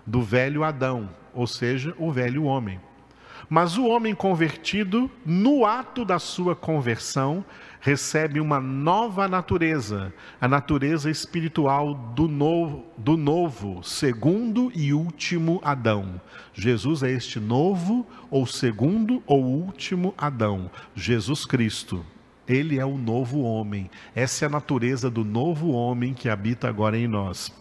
do 0.06 0.22
velho 0.22 0.64
Adão, 0.64 1.10
ou 1.34 1.48
seja, 1.48 1.94
o 1.98 2.12
velho 2.12 2.44
homem. 2.44 2.80
Mas 3.50 3.78
o 3.78 3.86
homem 3.86 4.16
convertido, 4.16 5.10
no 5.26 5.66
ato 5.66 6.04
da 6.04 6.18
sua 6.18 6.56
conversão, 6.56 7.46
recebe 7.80 8.40
uma 8.40 8.60
nova 8.60 9.28
natureza, 9.28 10.12
a 10.42 10.48
natureza 10.48 11.12
espiritual 11.12 11.94
do 11.94 12.28
novo, 12.28 12.86
do 12.98 13.16
novo, 13.16 13.84
segundo 13.84 14.72
e 14.74 14.92
último 14.92 15.62
Adão. 15.64 16.20
Jesus 16.54 17.04
é 17.04 17.12
este 17.12 17.40
novo, 17.40 18.08
ou 18.32 18.48
segundo 18.48 19.22
ou 19.28 19.44
último 19.44 20.16
Adão, 20.18 20.72
Jesus 20.96 21.46
Cristo. 21.46 22.04
Ele 22.48 22.80
é 22.80 22.86
o 22.86 22.98
novo 22.98 23.42
homem. 23.42 23.90
Essa 24.16 24.46
é 24.46 24.48
a 24.48 24.52
natureza 24.52 25.10
do 25.10 25.24
novo 25.24 25.70
homem 25.72 26.14
que 26.14 26.30
habita 26.30 26.68
agora 26.68 26.98
em 26.98 27.08
nós. 27.08 27.52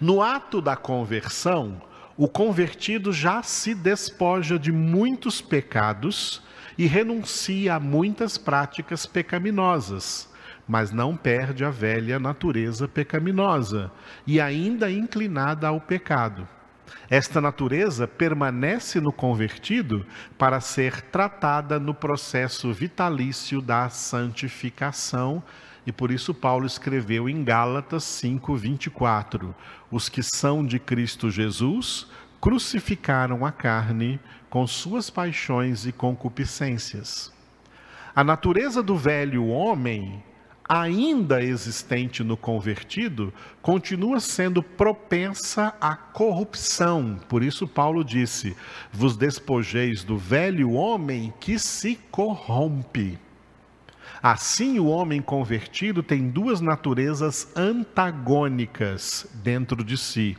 No 0.00 0.22
ato 0.22 0.60
da 0.60 0.76
conversão, 0.76 1.80
o 2.16 2.28
convertido 2.28 3.12
já 3.12 3.42
se 3.42 3.74
despoja 3.74 4.58
de 4.58 4.70
muitos 4.70 5.40
pecados 5.40 6.42
e 6.76 6.86
renuncia 6.86 7.74
a 7.74 7.80
muitas 7.80 8.38
práticas 8.38 9.06
pecaminosas, 9.06 10.30
mas 10.66 10.90
não 10.90 11.16
perde 11.16 11.64
a 11.64 11.70
velha 11.70 12.18
natureza 12.18 12.86
pecaminosa 12.86 13.90
e 14.26 14.40
ainda 14.40 14.90
inclinada 14.90 15.68
ao 15.68 15.80
pecado. 15.80 16.46
Esta 17.08 17.40
natureza 17.40 18.06
permanece 18.06 19.00
no 19.00 19.12
convertido 19.12 20.06
para 20.38 20.60
ser 20.60 21.00
tratada 21.02 21.78
no 21.78 21.94
processo 21.94 22.72
vitalício 22.72 23.60
da 23.60 23.88
santificação, 23.88 25.42
e 25.86 25.92
por 25.92 26.10
isso 26.10 26.32
Paulo 26.32 26.66
escreveu 26.66 27.28
em 27.28 27.42
Gálatas 27.42 28.04
5:24: 28.04 29.54
Os 29.90 30.08
que 30.08 30.22
são 30.22 30.64
de 30.64 30.78
Cristo 30.78 31.30
Jesus 31.30 32.06
crucificaram 32.40 33.44
a 33.44 33.52
carne 33.52 34.20
com 34.50 34.66
suas 34.66 35.08
paixões 35.08 35.86
e 35.86 35.92
concupiscências. 35.92 37.32
A 38.14 38.22
natureza 38.22 38.82
do 38.82 38.96
velho 38.96 39.46
homem, 39.46 40.22
ainda 40.68 41.42
existente 41.42 42.22
no 42.22 42.36
convertido, 42.36 43.32
continua 43.62 44.20
sendo 44.20 44.62
propensa 44.62 45.74
à 45.80 45.96
corrupção. 45.96 47.18
Por 47.28 47.42
isso, 47.42 47.66
Paulo 47.66 48.04
disse: 48.04 48.56
Vos 48.92 49.16
despojeis 49.16 50.04
do 50.04 50.18
velho 50.18 50.72
homem 50.72 51.32
que 51.40 51.58
se 51.58 51.96
corrompe. 52.10 53.18
Assim, 54.22 54.78
o 54.78 54.86
homem 54.86 55.20
convertido 55.20 56.00
tem 56.00 56.28
duas 56.28 56.60
naturezas 56.60 57.48
antagônicas 57.56 59.26
dentro 59.42 59.82
de 59.82 59.98
si. 59.98 60.38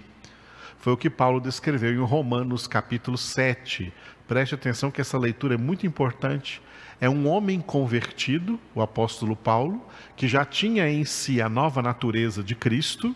Foi 0.77 0.93
o 0.93 0.97
que 0.97 1.09
Paulo 1.09 1.41
descreveu 1.41 1.91
em 1.91 1.97
Romanos 1.97 2.65
capítulo 2.65 3.17
7. 3.17 3.91
Preste 4.25 4.55
atenção 4.55 4.89
que 4.89 5.01
essa 5.01 5.17
leitura 5.17 5.55
é 5.55 5.57
muito 5.57 5.85
importante. 5.85 6.61
É 7.01 7.09
um 7.09 7.27
homem 7.27 7.59
convertido, 7.59 8.57
o 8.73 8.81
apóstolo 8.81 9.35
Paulo, 9.35 9.85
que 10.15 10.29
já 10.29 10.45
tinha 10.45 10.89
em 10.89 11.03
si 11.03 11.41
a 11.41 11.49
nova 11.49 11.81
natureza 11.81 12.41
de 12.41 12.55
Cristo, 12.55 13.13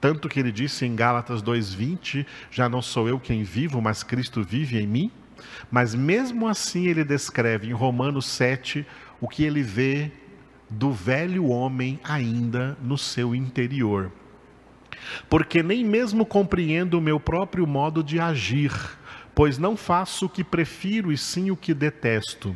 tanto 0.00 0.30
que 0.30 0.40
ele 0.40 0.50
disse 0.50 0.86
em 0.86 0.96
Gálatas 0.96 1.42
2:20, 1.42 2.26
já 2.50 2.70
não 2.70 2.80
sou 2.80 3.06
eu 3.06 3.20
quem 3.20 3.42
vivo, 3.42 3.82
mas 3.82 4.02
Cristo 4.02 4.42
vive 4.42 4.78
em 4.78 4.86
mim. 4.86 5.12
Mas 5.70 5.94
mesmo 5.94 6.48
assim 6.48 6.86
ele 6.86 7.04
descreve 7.04 7.68
em 7.68 7.72
Romanos 7.72 8.26
7 8.26 8.86
o 9.20 9.28
que 9.28 9.44
ele 9.44 9.62
vê 9.62 10.10
do 10.68 10.92
velho 10.92 11.46
homem 11.46 11.98
ainda 12.04 12.76
no 12.82 12.98
seu 12.98 13.34
interior 13.34 14.10
porque 15.28 15.62
nem 15.62 15.84
mesmo 15.84 16.24
compreendo 16.24 16.98
o 16.98 17.00
meu 17.00 17.18
próprio 17.18 17.66
modo 17.66 18.02
de 18.02 18.18
agir, 18.18 18.72
pois 19.34 19.58
não 19.58 19.76
faço 19.76 20.26
o 20.26 20.28
que 20.28 20.44
prefiro 20.44 21.12
e 21.12 21.18
sim 21.18 21.50
o 21.50 21.56
que 21.56 21.74
detesto. 21.74 22.54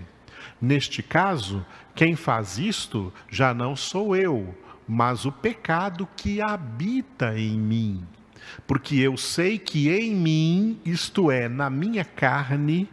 Neste 0.61 1.03
caso, 1.03 1.65
quem 1.95 2.15
faz 2.17 2.59
isto 2.59 3.13
já 3.31 3.55
não 3.55 3.75
sou 3.75 4.15
eu, 4.15 4.55
mas 4.87 5.25
o 5.25 5.33
pecado 5.33 6.09
que 6.17 6.41
habita 6.41 7.39
em 7.39 7.59
mim. 7.59 8.05
Porque 8.67 8.97
eu 8.97 9.17
sei 9.17 9.59
que 9.59 9.91
em 9.91 10.15
mim, 10.15 10.81
isto 10.85 11.31
é, 11.31 11.49
na 11.49 11.71
minha 11.71 12.05
carne, 12.05 12.89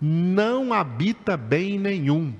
não 0.00 0.72
habita 0.72 1.36
bem 1.36 1.78
nenhum. 1.78 2.34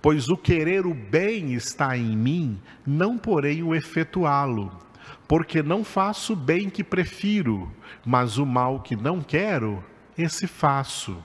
Pois 0.00 0.28
o 0.28 0.36
querer 0.36 0.86
o 0.86 0.94
bem 0.94 1.54
está 1.54 1.96
em 1.96 2.16
mim, 2.16 2.60
não 2.86 3.16
porém 3.18 3.62
o 3.62 3.74
efetuá-lo 3.74 4.86
porque 5.28 5.62
não 5.62 5.82
faço 5.82 6.32
o 6.34 6.36
bem 6.36 6.70
que 6.70 6.84
prefiro, 6.84 7.72
mas 8.04 8.38
o 8.38 8.46
mal 8.46 8.80
que 8.80 8.94
não 8.94 9.20
quero, 9.20 9.84
esse 10.16 10.46
faço. 10.46 11.22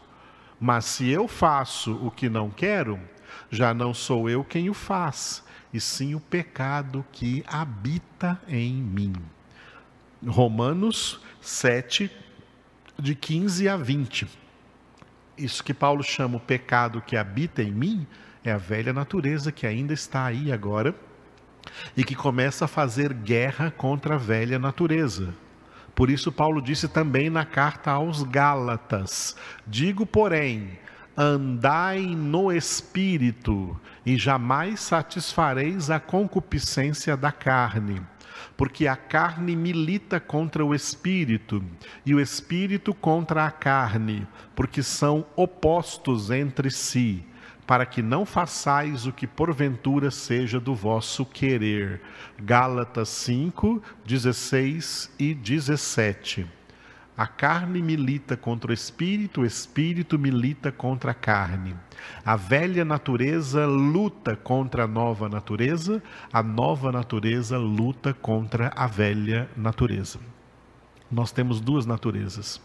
Mas 0.60 0.86
se 0.86 1.10
eu 1.10 1.28
faço 1.28 1.94
o 2.06 2.10
que 2.10 2.30
não 2.30 2.50
quero, 2.50 3.00
já 3.50 3.74
não 3.74 3.94
sou 3.94 4.30
eu 4.30 4.44
quem 4.44 4.70
o 4.70 4.74
faz, 4.74 5.44
e 5.74 5.80
sim 5.80 6.16
o 6.16 6.20
pecado 6.20 7.06
que 7.12 7.44
habita 7.48 8.42
em 8.48 8.74
mim. 8.74 9.14
Romanos 10.26 11.20
7, 11.40 12.12
de 12.98 13.16
15 13.16 13.70
a 13.70 13.78
20. 13.78 14.28
Isso 15.38 15.64
que 15.64 15.74
Paulo 15.74 16.04
chama 16.04 16.38
o 16.38 16.42
pecado 16.42 17.02
que 17.02 17.16
habita 17.16 17.64
em 17.64 17.72
mim 17.72 18.08
é 18.44 18.52
a 18.52 18.58
velha 18.58 18.92
natureza 18.92 19.52
que 19.52 19.68
ainda 19.68 19.94
está 19.94 20.26
aí 20.26 20.52
agora 20.52 20.96
e 21.96 22.04
que 22.04 22.16
começa 22.16 22.66
a 22.66 22.68
fazer 22.68 23.14
guerra 23.14 23.72
contra 23.72 24.16
a 24.16 24.18
velha 24.18 24.58
natureza. 24.58 25.34
Por 25.94 26.10
isso, 26.10 26.32
Paulo 26.32 26.62
disse 26.62 26.88
também 26.88 27.30
na 27.30 27.46
carta 27.46 27.92
aos 27.92 28.24
Gálatas: 28.24 29.36
Digo, 29.68 30.06
porém, 30.06 30.80
andai 31.16 32.02
no 32.02 32.52
espírito, 32.52 33.80
e 34.06 34.18
jamais 34.18 34.80
satisfareis 34.80 35.92
a 35.92 36.00
concupiscência 36.00 37.16
da 37.16 37.32
carne. 37.32 38.02
Porque 38.58 38.88
a 38.88 38.96
carne 38.96 39.56
milita 39.56 40.20
contra 40.20 40.66
o 40.66 40.74
espírito, 40.74 41.64
e 42.06 42.16
o 42.16 42.20
espírito 42.20 42.94
contra 42.94 43.46
a 43.46 43.52
carne, 43.52 44.28
porque 44.56 44.82
são 44.82 45.26
opostos 45.36 46.32
entre 46.32 46.72
si 46.72 47.24
para 47.72 47.86
que 47.86 48.02
não 48.02 48.26
façais 48.26 49.08
o 49.08 49.14
que 49.14 49.26
porventura 49.26 50.12
seja 50.12 50.60
do 50.60 50.76
vosso 50.76 51.26
querer. 51.26 52.02
Gálatas 52.38 53.08
5, 53.08 53.82
16 54.06 55.10
e 55.18 55.34
17. 55.34 56.46
A 57.16 57.26
carne 57.26 57.82
milita 57.82 58.36
contra 58.36 58.72
o 58.72 58.74
espírito, 58.74 59.40
o 59.40 59.46
espírito 59.46 60.20
milita 60.20 60.70
contra 60.70 61.12
a 61.12 61.14
carne. 61.14 61.74
A 62.26 62.36
velha 62.36 62.84
natureza 62.84 63.66
luta 63.66 64.36
contra 64.36 64.84
a 64.84 64.88
nova 64.88 65.30
natureza, 65.30 66.04
a 66.34 66.44
nova 66.44 66.92
natureza 66.92 67.58
luta 67.58 68.14
contra 68.14 68.74
a 68.76 68.86
velha 68.86 69.50
natureza. 69.56 70.20
Nós 71.10 71.32
temos 71.32 71.62
duas 71.62 71.86
naturezas. 71.86 72.60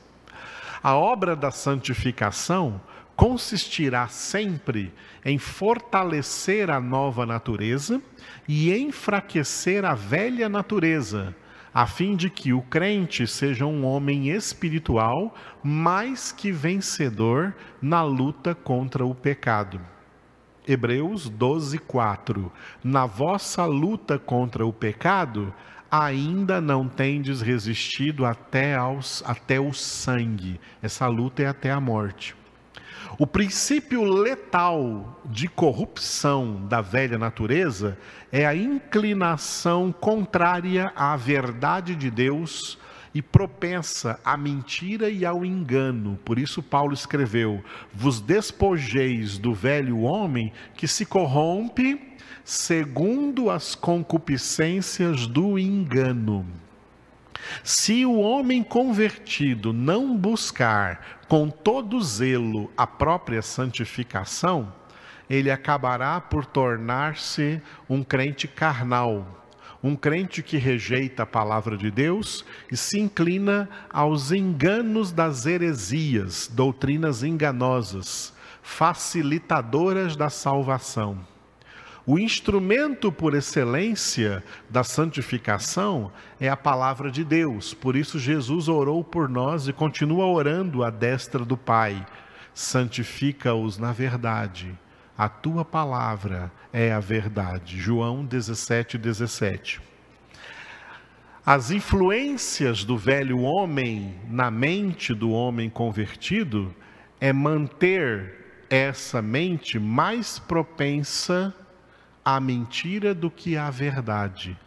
A 0.83 0.97
obra 0.97 1.37
da 1.37 1.53
santificação 1.53 2.81
consistirá 3.17 4.07
sempre 4.09 4.93
em 5.25 5.39
fortalecer 5.39 6.71
a 6.71 6.79
nova 6.79 7.25
natureza 7.25 8.01
e 8.47 8.73
enfraquecer 8.77 9.85
a 9.85 9.95
velha 9.95 10.49
natureza, 10.49 11.35
a 11.73 11.87
fim 11.87 12.15
de 12.15 12.29
que 12.29 12.53
o 12.53 12.61
crente 12.61 13.27
seja 13.27 13.65
um 13.65 13.85
homem 13.85 14.29
espiritual 14.29 15.35
mais 15.65 16.31
que 16.31 16.53
vencedor 16.53 17.55
na 17.81 18.03
luta 18.03 18.55
contra 18.55 19.05
o 19.05 19.15
pecado. 19.15 19.81
Hebreus 20.69 21.29
12, 21.29 21.79
4. 21.79 22.53
Na 22.85 23.07
vossa 23.07 23.65
luta 23.65 24.19
contra 24.19 24.67
o 24.67 24.73
pecado, 24.73 25.55
ainda 25.91 26.61
não 26.61 26.89
tendes 26.89 27.41
resistido 27.41 28.27
até, 28.27 28.75
aos, 28.75 29.23
até 29.25 29.61
o 29.61 29.73
sangue. 29.73 30.61
Essa 30.83 31.07
luta 31.07 31.43
é 31.43 31.47
até 31.47 31.71
a 31.71 31.81
morte. 31.81 32.35
O 33.19 33.27
princípio 33.27 34.05
letal 34.05 35.21
de 35.25 35.49
corrupção 35.49 36.67
da 36.67 36.81
velha 36.81 37.19
natureza 37.19 37.97
é 38.31 38.47
a 38.47 38.55
inclinação 38.55 39.93
contrária 39.93 40.93
à 40.95 41.17
verdade 41.17 41.95
de 41.95 42.11
Deus 42.11 42.79
e 43.15 43.23
propensa 43.23 44.21
à 44.23 44.37
mentira 44.37 45.09
e 45.09 45.25
ao 45.25 45.43
engano. 45.43 46.19
Por 46.23 46.39
isso, 46.39 46.63
Paulo 46.63 46.93
escreveu: 46.93 47.65
Vos 47.95 48.21
despojeis 48.21 49.39
do 49.39 49.55
velho 49.55 50.01
homem 50.01 50.53
que 50.77 50.87
se 50.87 51.07
corrompe 51.07 51.99
segundo 52.45 53.51
as 53.51 53.75
concupiscências 53.75 55.27
do 55.27 55.59
engano. 55.59 56.47
Se 57.63 58.05
o 58.05 58.19
homem 58.19 58.63
convertido 58.63 59.73
não 59.73 60.17
buscar 60.17 61.21
com 61.29 61.49
todo 61.49 62.01
zelo 62.01 62.71
a 62.77 62.87
própria 62.87 63.43
santificação, 63.43 64.73
ele 65.29 65.51
acabará 65.51 66.21
por 66.21 66.47
tornar-se 66.47 67.61
um 67.89 68.03
crente 68.03 68.47
carnal, 68.47 69.45
um 69.83 69.95
crente 69.95 70.43
que 70.43 70.57
rejeita 70.57 71.25
a 71.25 71.27
palavra 71.27 71.77
de 71.77 71.91
Deus 71.91 72.45
e 72.71 72.77
se 72.77 72.99
inclina 72.99 73.69
aos 73.91 74.33
enganos 74.33 75.13
das 75.13 75.47
heresias, 75.47 76.49
doutrinas 76.53 77.23
enganosas, 77.23 78.33
facilitadoras 78.63 80.17
da 80.17 80.31
salvação. 80.31 81.19
O 82.09 82.21
instrumento 82.21 83.11
por 83.11 83.35
excelência 83.35 84.41
da 84.71 84.85
santificação 84.85 86.13
é 86.39 86.49
a 86.49 86.57
palavra 86.57 87.11
de 87.11 87.25
Deus. 87.25 87.75
Por 87.75 87.97
isso, 87.97 88.17
Jesus 88.17 88.69
orou 88.69 89.03
por 89.03 89.29
nós 89.29 89.67
e 89.67 89.73
continua 89.73 90.25
orando 90.25 90.85
à 90.85 90.91
destra 90.91 91.45
do 91.45 91.57
Pai. 91.57 92.07
Santifica-os 92.55 93.77
na 93.77 93.91
verdade. 93.91 94.73
A 95.19 95.29
tua 95.29 95.65
palavra 95.65 96.53
é 96.73 96.93
a 96.93 97.01
verdade. 97.01 97.77
João 97.77 98.25
17, 98.25 98.97
17. 98.99 99.81
As 101.45 101.73
influências 101.73 102.85
do 102.85 102.97
velho 102.97 103.41
homem 103.41 104.15
na 104.29 104.49
mente 104.49 105.13
do 105.13 105.33
homem 105.33 105.69
convertido 105.69 106.73
é 107.21 107.33
manter 107.33 108.65
essa 108.71 109.21
mente 109.21 109.77
mais 109.77 110.39
propensa 110.39 111.53
à 112.27 112.41
mentira 112.41 113.15
do 113.15 113.31
que 113.31 113.57
à 113.57 113.71
verdade. 113.71 114.59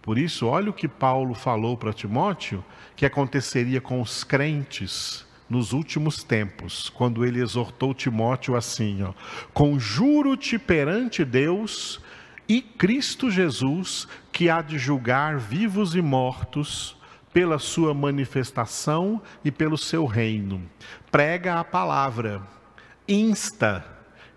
Por 0.00 0.16
isso, 0.16 0.46
olha 0.46 0.70
o 0.70 0.72
que 0.72 0.86
Paulo 0.86 1.34
falou 1.34 1.76
para 1.76 1.92
Timóteo 1.92 2.64
que 2.94 3.04
aconteceria 3.04 3.80
com 3.80 4.00
os 4.00 4.22
crentes 4.22 5.26
nos 5.50 5.72
últimos 5.72 6.22
tempos, 6.22 6.88
quando 6.88 7.24
ele 7.24 7.40
exortou 7.40 7.92
Timóteo 7.92 8.54
assim: 8.54 9.04
Conjuro-te 9.52 10.60
perante 10.60 11.24
Deus 11.24 12.00
e 12.48 12.62
Cristo 12.62 13.28
Jesus, 13.28 14.06
que 14.30 14.48
há 14.48 14.62
de 14.62 14.78
julgar 14.78 15.38
vivos 15.38 15.96
e 15.96 16.00
mortos 16.00 16.96
pela 17.32 17.58
sua 17.58 17.92
manifestação 17.92 19.20
e 19.44 19.50
pelo 19.50 19.76
seu 19.76 20.06
reino. 20.06 20.62
Prega 21.10 21.58
a 21.58 21.64
palavra, 21.64 22.40
insta, 23.08 23.84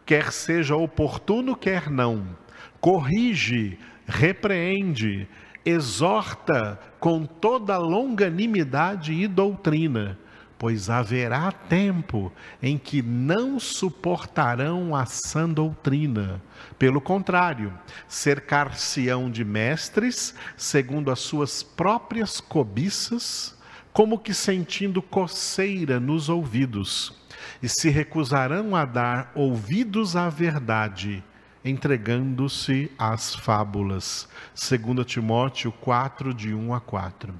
quer 0.03 0.31
seja 0.31 0.75
oportuno, 0.75 1.55
quer 1.55 1.87
não, 1.89 2.35
corrige, 2.81 3.77
repreende, 4.05 5.27
exorta 5.63 6.77
com 6.99 7.25
toda 7.25 7.77
longanimidade 7.77 9.13
e 9.13 9.27
doutrina 9.27 10.17
pois 10.61 10.91
haverá 10.91 11.51
tempo 11.51 12.31
em 12.61 12.77
que 12.77 13.01
não 13.01 13.59
suportarão 13.59 14.95
a 14.95 15.07
sã 15.07 15.49
doutrina. 15.49 16.39
Pelo 16.77 17.01
contrário, 17.01 17.73
cercar-se-ão 18.07 19.31
de 19.31 19.43
mestres, 19.43 20.35
segundo 20.55 21.09
as 21.09 21.17
suas 21.17 21.63
próprias 21.63 22.39
cobiças, 22.39 23.57
como 23.91 24.19
que 24.19 24.35
sentindo 24.35 25.01
coceira 25.01 25.99
nos 25.99 26.29
ouvidos, 26.29 27.11
e 27.59 27.67
se 27.67 27.89
recusarão 27.89 28.75
a 28.75 28.85
dar 28.85 29.31
ouvidos 29.33 30.15
à 30.15 30.29
verdade, 30.29 31.23
entregando-se 31.63 32.91
às 32.97 33.35
fábulas. 33.35 34.27
2 34.55 35.05
Timóteo 35.05 35.71
4, 35.71 36.33
de 36.33 36.53
1 36.53 36.73
a 36.73 36.81
4. 36.81 37.33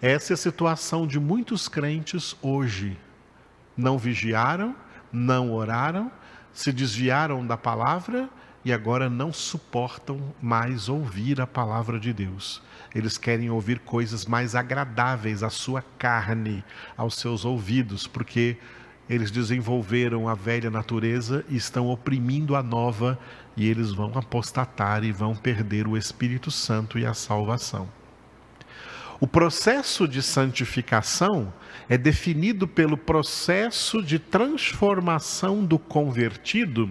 Essa 0.00 0.32
é 0.32 0.34
a 0.34 0.38
situação 0.38 1.06
de 1.06 1.18
muitos 1.18 1.68
crentes 1.68 2.36
hoje. 2.42 2.96
Não 3.76 3.98
vigiaram, 3.98 4.74
não 5.12 5.52
oraram, 5.52 6.10
se 6.52 6.72
desviaram 6.72 7.46
da 7.46 7.56
palavra 7.56 8.28
e 8.64 8.72
agora 8.72 9.10
não 9.10 9.32
suportam 9.32 10.20
mais 10.40 10.88
ouvir 10.88 11.40
a 11.40 11.46
palavra 11.46 11.98
de 11.98 12.12
Deus. 12.12 12.62
Eles 12.94 13.16
querem 13.16 13.50
ouvir 13.50 13.80
coisas 13.80 14.26
mais 14.26 14.54
agradáveis 14.54 15.42
à 15.42 15.50
sua 15.50 15.82
carne, 15.98 16.62
aos 16.96 17.16
seus 17.16 17.44
ouvidos, 17.44 18.06
porque 18.06 18.56
eles 19.08 19.30
desenvolveram 19.30 20.28
a 20.28 20.34
velha 20.34 20.70
natureza 20.70 21.44
e 21.48 21.56
estão 21.56 21.88
oprimindo 21.88 22.54
a 22.56 22.62
nova, 22.62 23.18
e 23.56 23.68
eles 23.68 23.92
vão 23.92 24.12
apostatar 24.16 25.04
e 25.04 25.12
vão 25.12 25.34
perder 25.34 25.86
o 25.86 25.96
Espírito 25.96 26.50
Santo 26.50 26.98
e 26.98 27.04
a 27.04 27.12
salvação. 27.12 27.88
O 29.20 29.26
processo 29.26 30.08
de 30.08 30.20
santificação 30.20 31.52
é 31.88 31.96
definido 31.96 32.66
pelo 32.66 32.96
processo 32.96 34.02
de 34.02 34.18
transformação 34.18 35.64
do 35.64 35.78
convertido 35.78 36.90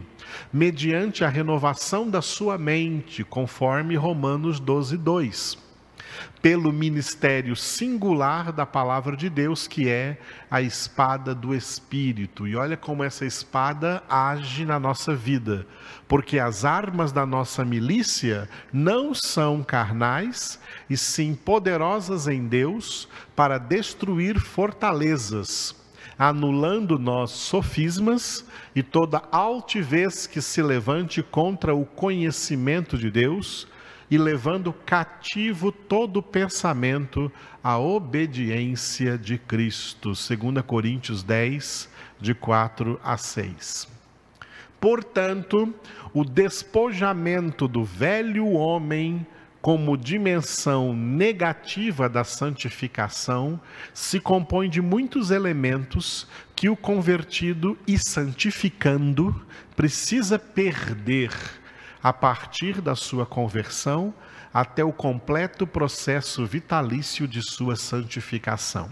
mediante 0.53 1.25
a 1.25 1.29
renovação 1.29 2.09
da 2.09 2.21
sua 2.21 2.57
mente, 2.57 3.23
conforme 3.23 3.95
Romanos 3.95 4.59
12, 4.59 4.97
2 4.97 5.70
pelo 6.41 6.73
ministério 6.73 7.55
singular 7.55 8.51
da 8.51 8.65
palavra 8.65 9.15
de 9.15 9.29
Deus, 9.29 9.67
que 9.67 9.87
é 9.87 10.17
a 10.49 10.61
espada 10.61 11.35
do 11.35 11.53
Espírito. 11.53 12.47
E 12.47 12.55
olha 12.55 12.75
como 12.75 13.03
essa 13.03 13.25
espada 13.25 14.03
age 14.09 14.65
na 14.65 14.79
nossa 14.79 15.13
vida, 15.13 15.67
porque 16.07 16.39
as 16.39 16.65
armas 16.65 17.11
da 17.11 17.25
nossa 17.25 17.63
milícia 17.63 18.49
não 18.73 19.13
são 19.13 19.63
carnais, 19.63 20.59
e 20.89 20.97
sim 20.97 21.35
poderosas 21.35 22.27
em 22.27 22.47
Deus 22.47 23.07
para 23.35 23.57
destruir 23.57 24.39
fortalezas, 24.39 25.75
anulando 26.17 26.97
nós 26.97 27.31
sofismas 27.31 28.45
e 28.75 28.81
toda 28.81 29.21
altivez 29.31 30.25
que 30.25 30.41
se 30.41 30.61
levante 30.61 31.21
contra 31.21 31.73
o 31.75 31.85
conhecimento 31.85 32.97
de 32.97 33.11
Deus 33.11 33.67
e 34.11 34.17
levando 34.17 34.73
cativo 34.73 35.71
todo 35.71 36.21
pensamento 36.21 37.31
à 37.63 37.79
obediência 37.79 39.17
de 39.17 39.37
Cristo. 39.37 40.09
2 40.09 40.65
Coríntios 40.67 41.23
10, 41.23 41.89
de 42.19 42.33
4 42.33 42.99
a 43.01 43.15
6. 43.15 43.87
Portanto, 44.81 45.73
o 46.13 46.25
despojamento 46.25 47.69
do 47.69 47.85
velho 47.85 48.49
homem 48.49 49.25
como 49.61 49.95
dimensão 49.95 50.93
negativa 50.93 52.09
da 52.09 52.25
santificação 52.25 53.61
se 53.93 54.19
compõe 54.19 54.69
de 54.69 54.81
muitos 54.81 55.31
elementos 55.31 56.27
que 56.53 56.67
o 56.67 56.75
convertido 56.75 57.77
e 57.87 57.97
santificando 57.97 59.39
precisa 59.75 60.37
perder 60.37 61.31
a 62.03 62.11
partir 62.11 62.81
da 62.81 62.95
sua 62.95 63.25
conversão 63.25 64.13
até 64.53 64.83
o 64.83 64.91
completo 64.91 65.65
processo 65.65 66.45
vitalício 66.45 67.27
de 67.27 67.41
sua 67.41 67.75
santificação. 67.75 68.89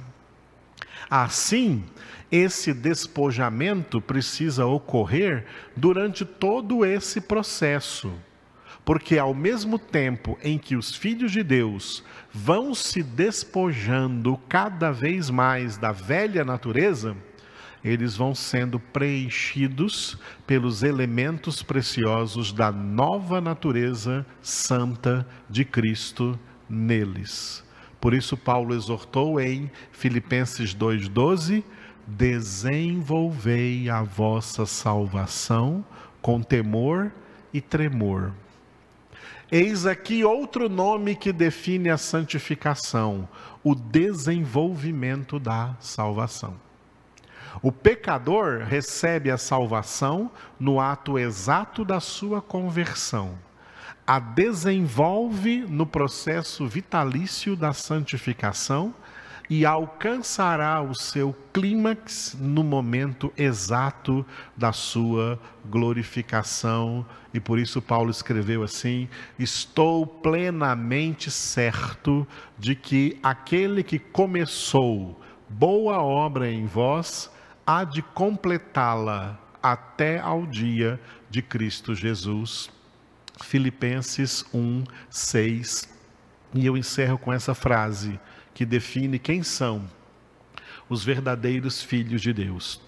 Assim, 1.09 1.83
esse 2.31 2.73
despojamento 2.73 3.99
precisa 3.99 4.65
ocorrer 4.65 5.45
durante 5.75 6.23
todo 6.23 6.85
esse 6.85 7.19
processo, 7.19 8.13
porque 8.85 9.17
ao 9.17 9.33
mesmo 9.33 9.79
tempo 9.79 10.37
em 10.43 10.57
que 10.57 10.75
os 10.75 10.95
filhos 10.95 11.31
de 11.31 11.43
Deus 11.43 12.03
vão 12.31 12.75
se 12.75 13.01
despojando 13.01 14.37
cada 14.47 14.91
vez 14.91 15.29
mais 15.29 15.77
da 15.77 15.91
velha 15.91 16.45
natureza, 16.45 17.15
eles 17.83 18.15
vão 18.15 18.35
sendo 18.35 18.79
preenchidos 18.79 20.17
pelos 20.45 20.83
elementos 20.83 21.63
preciosos 21.63 22.51
da 22.51 22.71
nova 22.71 23.39
natureza 23.39 24.25
santa 24.41 25.25
de 25.49 25.63
Cristo 25.63 26.37
neles. 26.69 27.63
Por 28.01 28.13
isso, 28.13 28.37
Paulo 28.37 28.73
exortou 28.73 29.39
em 29.39 29.69
Filipenses 29.91 30.75
2,12: 30.75 31.63
desenvolvei 32.05 33.89
a 33.89 34.01
vossa 34.01 34.65
salvação 34.65 35.83
com 36.21 36.41
temor 36.41 37.11
e 37.53 37.61
tremor. 37.61 38.33
Eis 39.51 39.85
aqui 39.85 40.23
outro 40.23 40.69
nome 40.69 41.15
que 41.15 41.33
define 41.33 41.89
a 41.89 41.97
santificação: 41.97 43.27
o 43.63 43.73
desenvolvimento 43.73 45.39
da 45.39 45.75
salvação. 45.79 46.68
O 47.61 47.71
pecador 47.71 48.63
recebe 48.63 49.29
a 49.29 49.37
salvação 49.37 50.31
no 50.59 50.79
ato 50.79 51.17
exato 51.17 51.83
da 51.83 51.99
sua 51.99 52.41
conversão. 52.41 53.37
A 54.05 54.19
desenvolve 54.19 55.65
no 55.67 55.85
processo 55.85 56.67
vitalício 56.67 57.55
da 57.55 57.73
santificação 57.73 58.93
e 59.49 59.65
alcançará 59.65 60.79
o 60.81 60.93
seu 60.93 61.35
clímax 61.51 62.37
no 62.39 62.63
momento 62.63 63.33
exato 63.35 64.23
da 64.55 64.71
sua 64.71 65.39
glorificação. 65.65 67.05
E 67.33 67.39
por 67.39 67.57
isso 67.57 67.81
Paulo 67.81 68.11
escreveu 68.11 68.61
assim: 68.61 69.09
Estou 69.39 70.05
plenamente 70.05 71.31
certo 71.31 72.27
de 72.57 72.75
que 72.75 73.17
aquele 73.23 73.83
que 73.83 73.97
começou 73.97 75.19
boa 75.49 76.01
obra 76.03 76.49
em 76.49 76.67
vós 76.67 77.31
há 77.69 77.83
de 77.83 78.01
completá-la 78.01 79.37
até 79.61 80.19
ao 80.19 80.47
dia 80.47 80.99
de 81.29 81.39
Cristo 81.39 81.93
Jesus. 81.93 82.67
Filipenses 83.43 84.43
1, 84.51 84.83
6. 85.07 85.87
E 86.55 86.65
eu 86.65 86.75
encerro 86.75 87.19
com 87.19 87.31
essa 87.31 87.53
frase 87.53 88.19
que 88.55 88.65
define 88.65 89.19
quem 89.19 89.43
são 89.43 89.87
os 90.89 91.03
verdadeiros 91.03 91.79
filhos 91.79 92.23
de 92.23 92.33
Deus. 92.33 92.81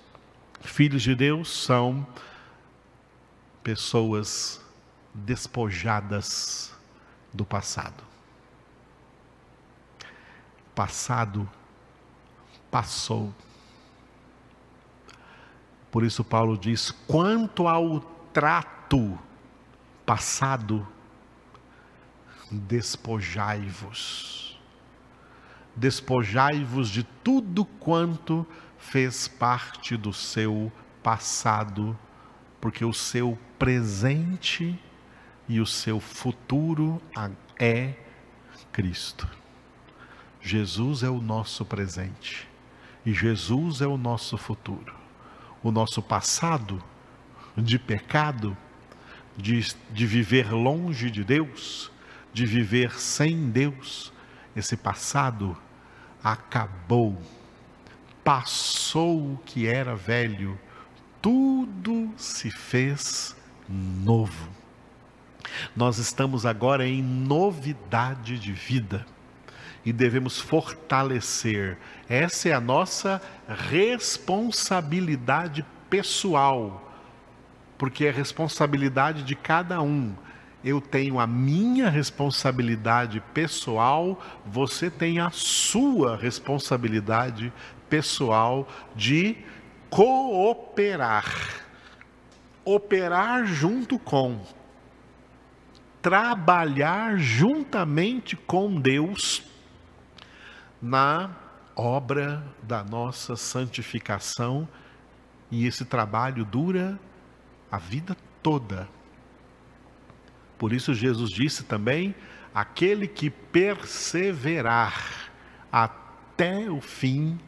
Filhos 0.62 1.04
de 1.04 1.13
Deus 1.13 1.63
são 1.63 2.04
pessoas 3.62 4.65
despojadas 5.13 6.74
do 7.32 7.46
passado. 7.46 8.04
Passado 10.74 11.48
passou. 12.72 13.32
Por 15.92 16.04
isso 16.04 16.24
Paulo 16.24 16.58
diz: 16.58 16.92
quanto 17.08 17.68
ao 17.68 18.00
trato 18.34 19.20
passado, 20.06 20.88
despojai-vos 22.50 24.42
despojai-vos 25.76 26.90
de 26.90 27.04
tudo 27.04 27.66
quanto 27.66 28.46
fez 28.78 29.28
parte 29.28 29.96
do 29.96 30.12
seu 30.12 30.72
passado, 31.02 31.98
porque 32.60 32.84
o 32.84 32.94
seu 32.94 33.38
presente 33.58 34.80
e 35.48 35.60
o 35.60 35.66
seu 35.66 36.00
futuro 36.00 37.02
é 37.60 37.94
Cristo. 38.72 39.28
Jesus 40.42 41.04
é 41.04 41.10
o 41.10 41.22
nosso 41.22 41.64
presente 41.66 42.48
e 43.06 43.14
Jesus 43.14 43.82
é 43.82 43.88
o 43.88 43.98
nosso 43.98 44.38
futuro. 44.38 45.01
O 45.63 45.71
nosso 45.71 46.02
passado 46.02 46.84
de 47.56 47.78
pecado, 47.78 48.58
de, 49.38 49.76
de 49.91 50.06
viver 50.06 50.52
longe 50.52 51.12
de 51.12 51.24
Deus, 51.24 51.91
de 52.34 52.45
viver 52.45 53.00
sem 53.00 53.50
Deus, 53.50 54.12
esse 54.56 54.76
passado 54.76 55.58
acabou, 56.24 57.21
passou 58.24 59.34
o 59.34 59.38
que 59.45 59.67
era 59.67 59.95
velho, 59.95 60.60
tudo 61.21 62.12
se 62.17 62.50
fez 62.50 63.36
novo. 63.69 64.50
Nós 65.76 65.97
estamos 65.97 66.45
agora 66.45 66.88
em 66.88 67.02
novidade 67.02 68.39
de 68.39 68.52
vida 68.52 69.06
e 69.86 69.91
devemos 69.91 70.39
fortalecer. 70.39 71.78
Essa 72.08 72.50
é 72.50 72.54
a 72.54 72.62
nossa 72.62 73.22
responsabilidade 73.48 75.65
pessoal, 75.89 76.89
porque 77.78 78.06
é 78.06 78.12
responsabilidade 78.12 79.24
de 79.24 79.36
cada 79.36 79.82
um 79.82 80.15
eu 80.63 80.80
tenho 80.80 81.20
a 81.20 81.26
minha 81.26 81.89
responsabilidade 81.89 83.20
pessoal, 83.34 84.20
você 84.46 84.89
tem 84.89 85.20
a 85.20 85.32
sua 85.32 86.15
responsabilidade 86.15 87.52
pessoal 87.89 88.67
de 88.96 89.38
cooperar. 89.89 91.26
Operar 92.63 93.46
junto 93.46 93.98
com, 93.98 94.39
trabalhar 96.00 97.17
juntamente 97.17 98.36
com 98.36 98.80
Deus 98.80 99.44
na 100.82 101.30
obra 101.76 102.44
da 102.63 102.84
nossa 102.84 103.36
santificação, 103.36 104.67
e 105.50 105.65
esse 105.65 105.86
trabalho 105.86 106.46
dura 106.46 107.00
a 107.72 107.78
vida 107.78 108.15
toda. 108.41 108.88
Por 110.58 110.74
isso, 110.74 110.94
Jesus 110.94 111.30
disse 111.30 111.63
também: 111.63 112.15
aquele 112.54 113.08
que 113.08 113.30
perseverar 113.30 115.30
até 115.72 116.70
o 116.70 116.82
fim, 116.82 117.39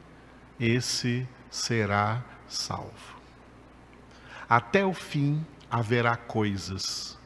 esse 0.60 1.28
será 1.50 2.24
salvo. 2.48 3.13
Até 4.50 4.86
o 4.86 4.93
fim 4.93 5.46
haverá 5.69 6.15
coisas 6.15 7.17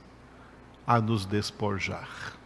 a 0.86 1.02
nos 1.02 1.26
despojar. 1.26 2.37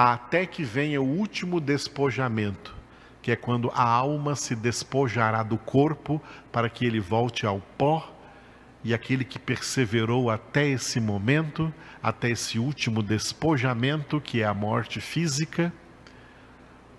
Até 0.00 0.46
que 0.46 0.62
venha 0.62 1.02
o 1.02 1.04
último 1.04 1.60
despojamento, 1.60 2.72
que 3.20 3.32
é 3.32 3.34
quando 3.34 3.68
a 3.74 3.82
alma 3.82 4.36
se 4.36 4.54
despojará 4.54 5.42
do 5.42 5.58
corpo 5.58 6.22
para 6.52 6.70
que 6.70 6.86
ele 6.86 7.00
volte 7.00 7.44
ao 7.44 7.58
pó 7.76 8.08
e 8.84 8.94
aquele 8.94 9.24
que 9.24 9.40
perseverou 9.40 10.30
até 10.30 10.68
esse 10.68 11.00
momento, 11.00 11.74
até 12.00 12.30
esse 12.30 12.60
último 12.60 13.02
despojamento, 13.02 14.20
que 14.20 14.40
é 14.40 14.44
a 14.44 14.54
morte 14.54 15.00
física, 15.00 15.72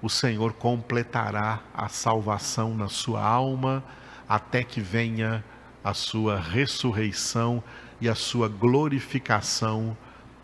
o 0.02 0.10
Senhor 0.10 0.52
completará 0.52 1.62
a 1.74 1.88
salvação 1.88 2.76
na 2.76 2.90
sua 2.90 3.24
alma, 3.24 3.82
até 4.28 4.62
que 4.62 4.82
venha 4.82 5.42
a 5.82 5.94
sua 5.94 6.38
ressurreição 6.38 7.64
e 8.02 8.10
a 8.10 8.16
sua 8.16 8.50
glorificação, 8.50 9.96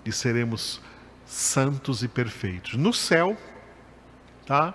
e 0.05 0.11
seremos 0.13 0.81
santos 1.25 2.03
e 2.03 2.07
perfeitos. 2.07 2.75
No 2.75 2.93
céu, 2.93 3.35
tá? 4.45 4.73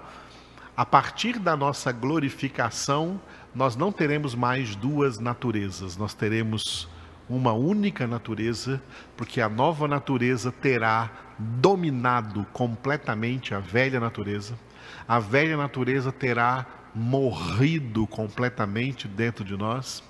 A 0.76 0.84
partir 0.84 1.38
da 1.38 1.56
nossa 1.56 1.92
glorificação, 1.92 3.20
nós 3.54 3.76
não 3.76 3.92
teremos 3.92 4.34
mais 4.34 4.74
duas 4.74 5.18
naturezas, 5.18 5.96
nós 5.96 6.14
teremos 6.14 6.88
uma 7.28 7.52
única 7.52 8.06
natureza, 8.06 8.82
porque 9.16 9.40
a 9.40 9.48
nova 9.48 9.86
natureza 9.86 10.50
terá 10.50 11.10
dominado 11.38 12.44
completamente 12.52 13.54
a 13.54 13.60
velha 13.60 14.00
natureza, 14.00 14.58
a 15.06 15.18
velha 15.18 15.56
natureza 15.56 16.10
terá 16.10 16.66
morrido 16.94 18.06
completamente 18.06 19.06
dentro 19.06 19.44
de 19.44 19.56
nós. 19.56 20.02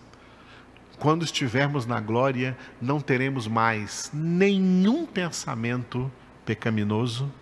Quando 0.99 1.25
estivermos 1.25 1.87
na 1.87 2.01
glória, 2.01 2.57
não 2.81 3.01
teremos 3.01 3.47
mais 3.47 4.11
nenhum 4.13 5.07
pensamento 5.07 6.11
pecaminoso, 6.51 7.33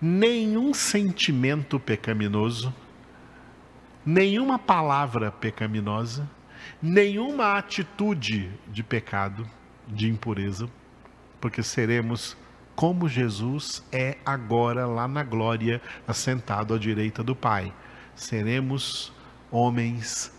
nenhum 0.00 0.72
sentimento 0.72 1.80
pecaminoso, 1.80 2.72
nenhuma 4.06 4.56
palavra 4.56 5.32
pecaminosa, 5.32 6.30
nenhuma 6.80 7.58
atitude 7.58 8.52
de 8.68 8.84
pecado, 8.84 9.44
de 9.88 10.08
impureza, 10.08 10.68
porque 11.40 11.60
seremos 11.60 12.36
como 12.76 13.08
Jesus 13.08 13.82
é 13.90 14.16
agora 14.24 14.86
lá 14.86 15.08
na 15.08 15.24
glória, 15.24 15.82
assentado 16.06 16.72
à 16.72 16.78
direita 16.78 17.24
do 17.24 17.34
Pai. 17.34 17.74
Seremos 18.14 19.12
homens 19.50 20.32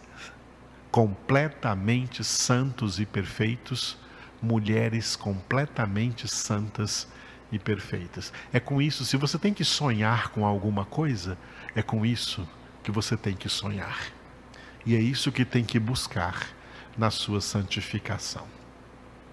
completamente 0.89 2.23
santos 2.23 3.01
e 3.01 3.05
perfeitos, 3.05 3.97
mulheres 4.41 5.17
completamente 5.17 6.25
santas 6.25 7.11
e 7.53 7.59
perfeitas. 7.59 8.33
É 8.51 8.59
com 8.59 8.81
isso, 8.81 9.05
se 9.05 9.15
você 9.15 9.37
tem 9.37 9.53
que 9.53 9.63
sonhar 9.63 10.29
com 10.29 10.45
alguma 10.45 10.83
coisa, 10.83 11.37
é 11.75 11.83
com 11.83 12.03
isso 12.03 12.47
que 12.81 12.91
você 12.91 13.15
tem 13.15 13.35
que 13.35 13.47
sonhar. 13.47 14.07
E 14.85 14.95
é 14.95 14.99
isso 14.99 15.31
que 15.31 15.45
tem 15.45 15.63
que 15.63 15.79
buscar 15.79 16.49
na 16.97 17.11
sua 17.11 17.39
santificação. 17.39 18.45